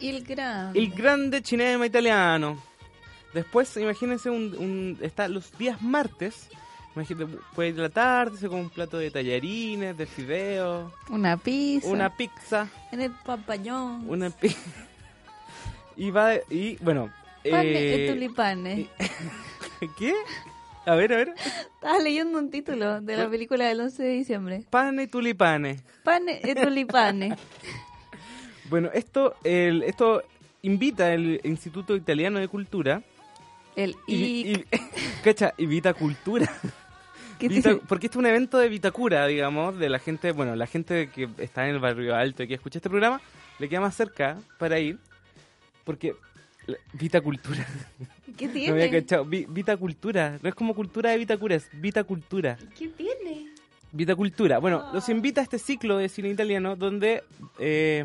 [0.00, 0.74] el gran.
[0.76, 2.62] El grande cinema italiano.
[3.34, 6.48] Después, imagínense, un, un- está los días martes.
[6.96, 11.36] Imagínate, puede ir a la tarde, se come un plato de tallarines, de fideos, Una
[11.36, 11.88] pizza.
[11.88, 14.08] una pizza, En el papayón.
[14.10, 14.56] una pi-
[15.96, 17.12] y va y bueno,
[17.48, 18.88] Pane eh, e tulipanes.
[19.98, 20.14] ¿qué?
[20.84, 21.34] A ver, a ver.
[21.74, 24.64] Estaba leyendo un título de la película del 11 de diciembre.
[24.70, 25.82] Pane y tulipanes.
[26.02, 27.38] Pane e tulipanes.
[28.68, 30.22] Bueno, esto el, esto
[30.62, 33.02] invita el Instituto Italiano de Cultura
[33.76, 34.14] El y,
[34.52, 34.64] y,
[35.24, 36.50] cacha, y Vita Cultura.
[37.38, 40.66] ¿qué Vita- porque este es un evento de Vitacura, digamos, de la gente, bueno, la
[40.66, 43.20] gente que está en el barrio alto y que escucha este programa,
[43.58, 44.98] le queda más cerca para ir,
[45.84, 46.14] porque
[46.92, 47.66] Vitacultura,
[48.36, 48.90] ¿Qué no tiene?
[48.90, 52.58] cachado, Vi- Vitacultura, no es como cultura de Vitacura, es Vitacultura.
[52.78, 53.48] ¿Qué tiene?
[53.92, 54.58] Vitacultura.
[54.58, 57.24] Bueno, los invita a este ciclo de cine italiano donde
[57.58, 58.04] eh,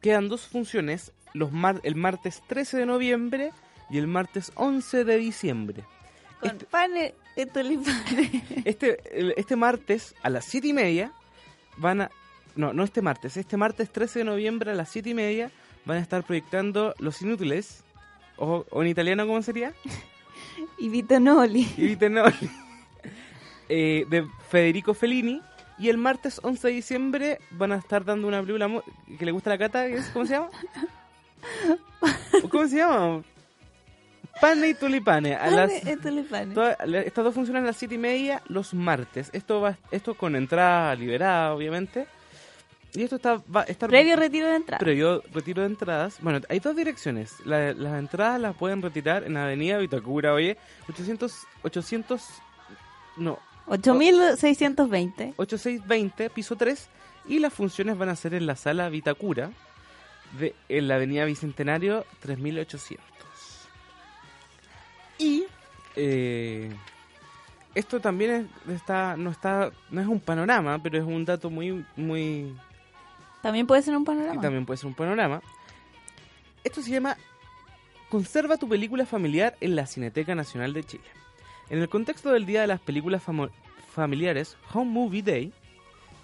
[0.00, 3.50] quedan dos funciones, los mar- el martes 13 de noviembre
[3.92, 5.84] y el martes 11 de diciembre.
[6.40, 8.30] Con Este- pane e tulipanes.
[8.64, 8.98] Este,
[9.38, 11.12] este martes a las 7 y media
[11.76, 12.10] van a...
[12.56, 15.50] No, no este martes, este martes 13 de noviembre a las 7 y media
[15.84, 17.82] van a estar proyectando Los Inútiles,
[18.36, 19.72] o, o en italiano, ¿cómo sería?
[20.78, 21.68] y Vitanoli.
[21.76, 22.50] Y Vitenoli,
[23.68, 25.40] eh, de Federico Fellini.
[25.78, 28.82] Y el martes 11 de diciembre van a estar dando una película
[29.18, 30.50] que le gusta a la cata, ¿cómo se llama?
[32.50, 33.22] ¿Cómo se llama?
[34.40, 35.34] Pane y tulipane.
[35.36, 39.30] A las, estas dos funcionan a las 7 y media los martes.
[39.32, 42.06] Esto va esto con entrada liberada, obviamente.
[42.94, 44.78] Y esto está, va a estar Previo retiro de entrada.
[44.78, 46.18] previo retiro de entradas.
[46.20, 47.36] Bueno, hay dos direcciones.
[47.46, 50.58] La- las entradas las pueden retirar en Avenida Vitacura, oye,
[50.90, 52.22] 800, 800,
[53.16, 55.34] no, 8620.
[55.36, 56.88] 8620, piso 3.
[57.28, 59.50] Y las funciones van a ser en la sala Vitacura,
[60.38, 63.00] de, en la Avenida Bicentenario 3800.
[65.96, 66.70] Eh,
[67.74, 71.84] esto también es- está, no está, no es un panorama, pero es un dato muy,
[71.96, 72.54] muy
[73.42, 74.40] También puede ser un y panorama.
[74.40, 75.40] también puede ser un panorama.
[76.64, 77.16] Esto se llama
[78.08, 81.04] Conserva tu película familiar en la Cineteca Nacional de Chile.
[81.70, 83.50] En el contexto del Día de las Películas Famo-
[83.94, 85.52] Familiares, Home Movie Day,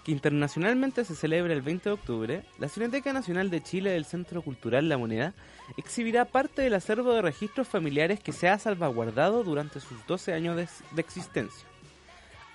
[0.08, 4.88] internacionalmente se celebra el 20 de octubre, la Cineteca Nacional de Chile del Centro Cultural
[4.88, 5.34] La Moneda
[5.76, 10.56] exhibirá parte del acervo de registros familiares que se ha salvaguardado durante sus 12 años
[10.56, 11.68] de, existencia.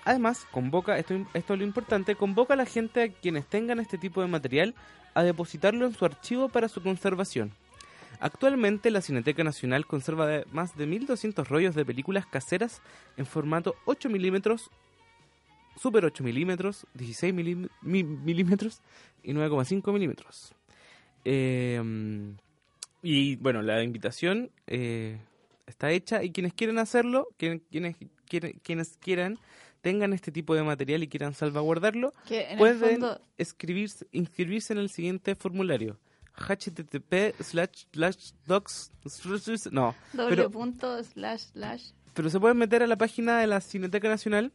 [0.04, 4.00] Además, convoca, esto, esto es lo importante, convoca a la gente a quienes tengan este
[4.00, 4.74] tipo de material
[5.14, 7.52] a depositarlo en su archivo para su conservación.
[8.20, 12.82] Actualmente la Cineteca Nacional conserva más de 1200 rollos de películas caseras
[13.16, 14.72] en formato 8 milímetros,
[15.80, 18.82] Super 8 milímetros, 16 milim- mi- milímetros
[19.24, 20.54] y 9,5 milímetros.
[21.26, 21.82] Eh,
[23.02, 25.18] y bueno, la invitación eh,
[25.68, 27.96] está hecha y quienes quieren hacerlo, quien- quienes,
[28.30, 29.38] quieren- quienes quieran,
[29.82, 32.14] tengan este tipo de material y quieran salvaguardarlo,
[32.58, 36.00] pueden fondo- escribirse, inscribirse en el siguiente formulario.
[36.36, 38.92] http slash slash docs
[39.72, 39.96] no
[40.30, 44.52] pero, punto slash slash pero se pueden meter a la página de la Cineteca Nacional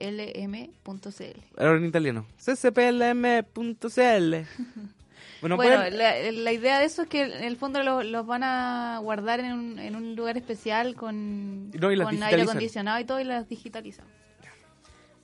[0.00, 3.90] www.ccplm.cl ahora en italiano ccplm.cl
[5.40, 8.26] bueno, Bueno, pueden- la, la idea de eso es que en el fondo lo- los
[8.26, 13.04] van a guardar en un, en un lugar especial con, No, con aire acondicionado y
[13.04, 14.04] todo y las digitalizan.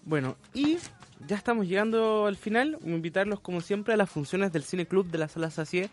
[0.05, 0.79] Bueno, y
[1.27, 2.79] ya estamos llegando al final.
[2.81, 5.91] Voy a invitarlos, como siempre, a las funciones del Cine Club de la Sala Sacié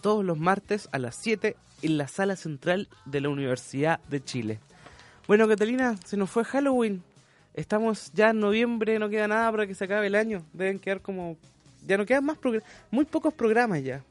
[0.00, 4.60] todos los martes a las 7 en la Sala Central de la Universidad de Chile.
[5.26, 7.02] Bueno, Catalina, se nos fue Halloween.
[7.54, 10.44] Estamos ya en noviembre, no queda nada para que se acabe el año.
[10.52, 11.36] Deben quedar como...
[11.86, 12.38] Ya no quedan más
[12.90, 14.02] muy pocos programas ya.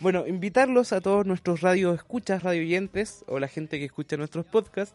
[0.00, 4.44] Bueno, invitarlos a todos nuestros radio escuchas, radio oyentes o la gente que escucha nuestros
[4.44, 4.94] podcasts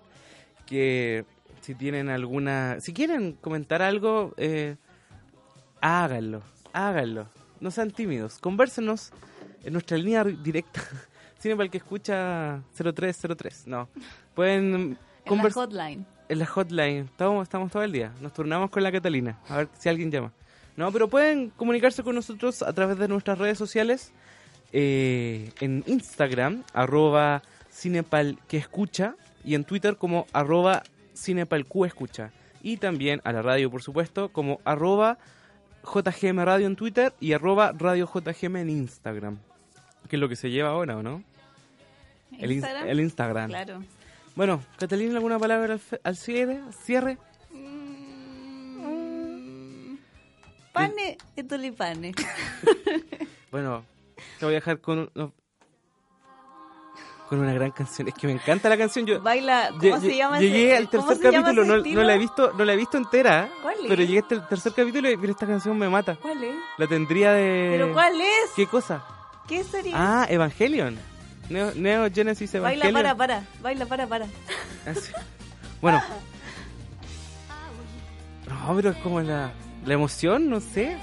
[0.65, 1.25] que
[1.61, 4.75] si tienen alguna, si quieren comentar algo, eh,
[5.81, 6.41] háganlo,
[6.73, 9.11] háganlo, no sean tímidos, convérsenos
[9.63, 10.81] en nuestra línea directa,
[11.39, 13.89] Cine para el que escucha 0303, no,
[14.35, 16.05] pueden En la hotline.
[16.27, 19.69] en la hotline, estamos, estamos todo el día, nos turnamos con la Catalina, a ver
[19.77, 20.31] si alguien llama.
[20.75, 24.11] No, pero pueden comunicarse con nosotros a través de nuestras redes sociales,
[24.71, 30.83] eh, en Instagram, arroba cinepal que escucha, y en Twitter como arroba
[31.15, 32.31] cinepalq escucha.
[32.61, 35.17] Y también a la radio, por supuesto, como arroba
[35.83, 39.39] JGM Radio en Twitter y arroba Radio JGM en Instagram.
[40.09, 41.23] Que es lo que se lleva ahora, ¿o no?
[42.37, 42.87] El, ins- Instagram.
[42.89, 43.49] el Instagram.
[43.49, 43.83] Claro.
[44.35, 46.59] Bueno, Catalina, ¿alguna palabra al, al cierre?
[46.83, 47.17] ¿Cierre?
[50.73, 51.41] Pane y.
[53.51, 53.83] Bueno,
[54.37, 55.09] te voy a dejar con,
[57.27, 58.07] con una gran canción.
[58.07, 59.05] Es que me encanta la canción.
[59.07, 62.63] Yo Baila, ¿cómo se llama Llegué ese- al tercer capítulo, no, la he visto, no
[62.63, 64.07] la he visto entera, ¿Cuál pero es?
[64.07, 66.15] llegué hasta el tercer capítulo y pero esta canción me mata.
[66.17, 66.55] ¿Cuál es?
[66.77, 68.51] La tendría de ¿Pero cuál es?
[68.55, 69.03] ¿Qué cosa?
[69.49, 69.93] ¿Qué sería?
[69.95, 70.97] Ah, Evangelion.
[71.49, 72.93] Neo, Neo Genesis Baila Evangelion.
[72.93, 73.43] para, para.
[73.61, 74.25] Baila para, para.
[74.85, 75.11] Así.
[75.81, 76.01] Bueno.
[78.47, 79.51] No, pero es como la,
[79.85, 80.97] la emoción, no sé.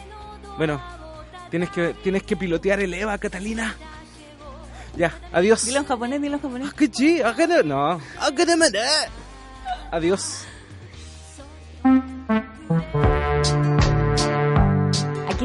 [0.57, 0.82] Bueno,
[1.51, 3.74] tienes que tienes que pilotear el Eva, Catalina.
[4.97, 5.64] Ya, adiós.
[5.64, 6.74] Dilo en japonés, dilo en japonés.
[6.74, 7.20] ¿Qué chi?
[7.22, 8.01] Agada- No.
[9.92, 10.44] Adiós.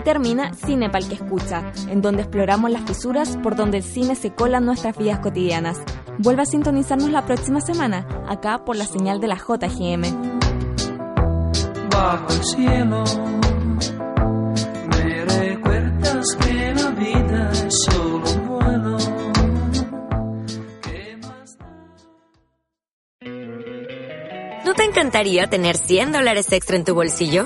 [0.02, 4.16] Aquí termina Cine Pal que escucha, en donde exploramos las fisuras por donde el cine
[4.16, 5.78] se cola en nuestras vidas cotidianas.
[6.18, 10.02] Vuelve a sintonizarnos la próxima semana, acá por la señal de la JGM.
[11.91, 13.04] bajo el cielo.
[14.89, 18.97] Me recuerdas que la vida es solo un vuelo.
[20.82, 21.58] ¿Qué más
[24.66, 27.45] ¿No te encantaría tener 100 dólares extra en tu bolsillo?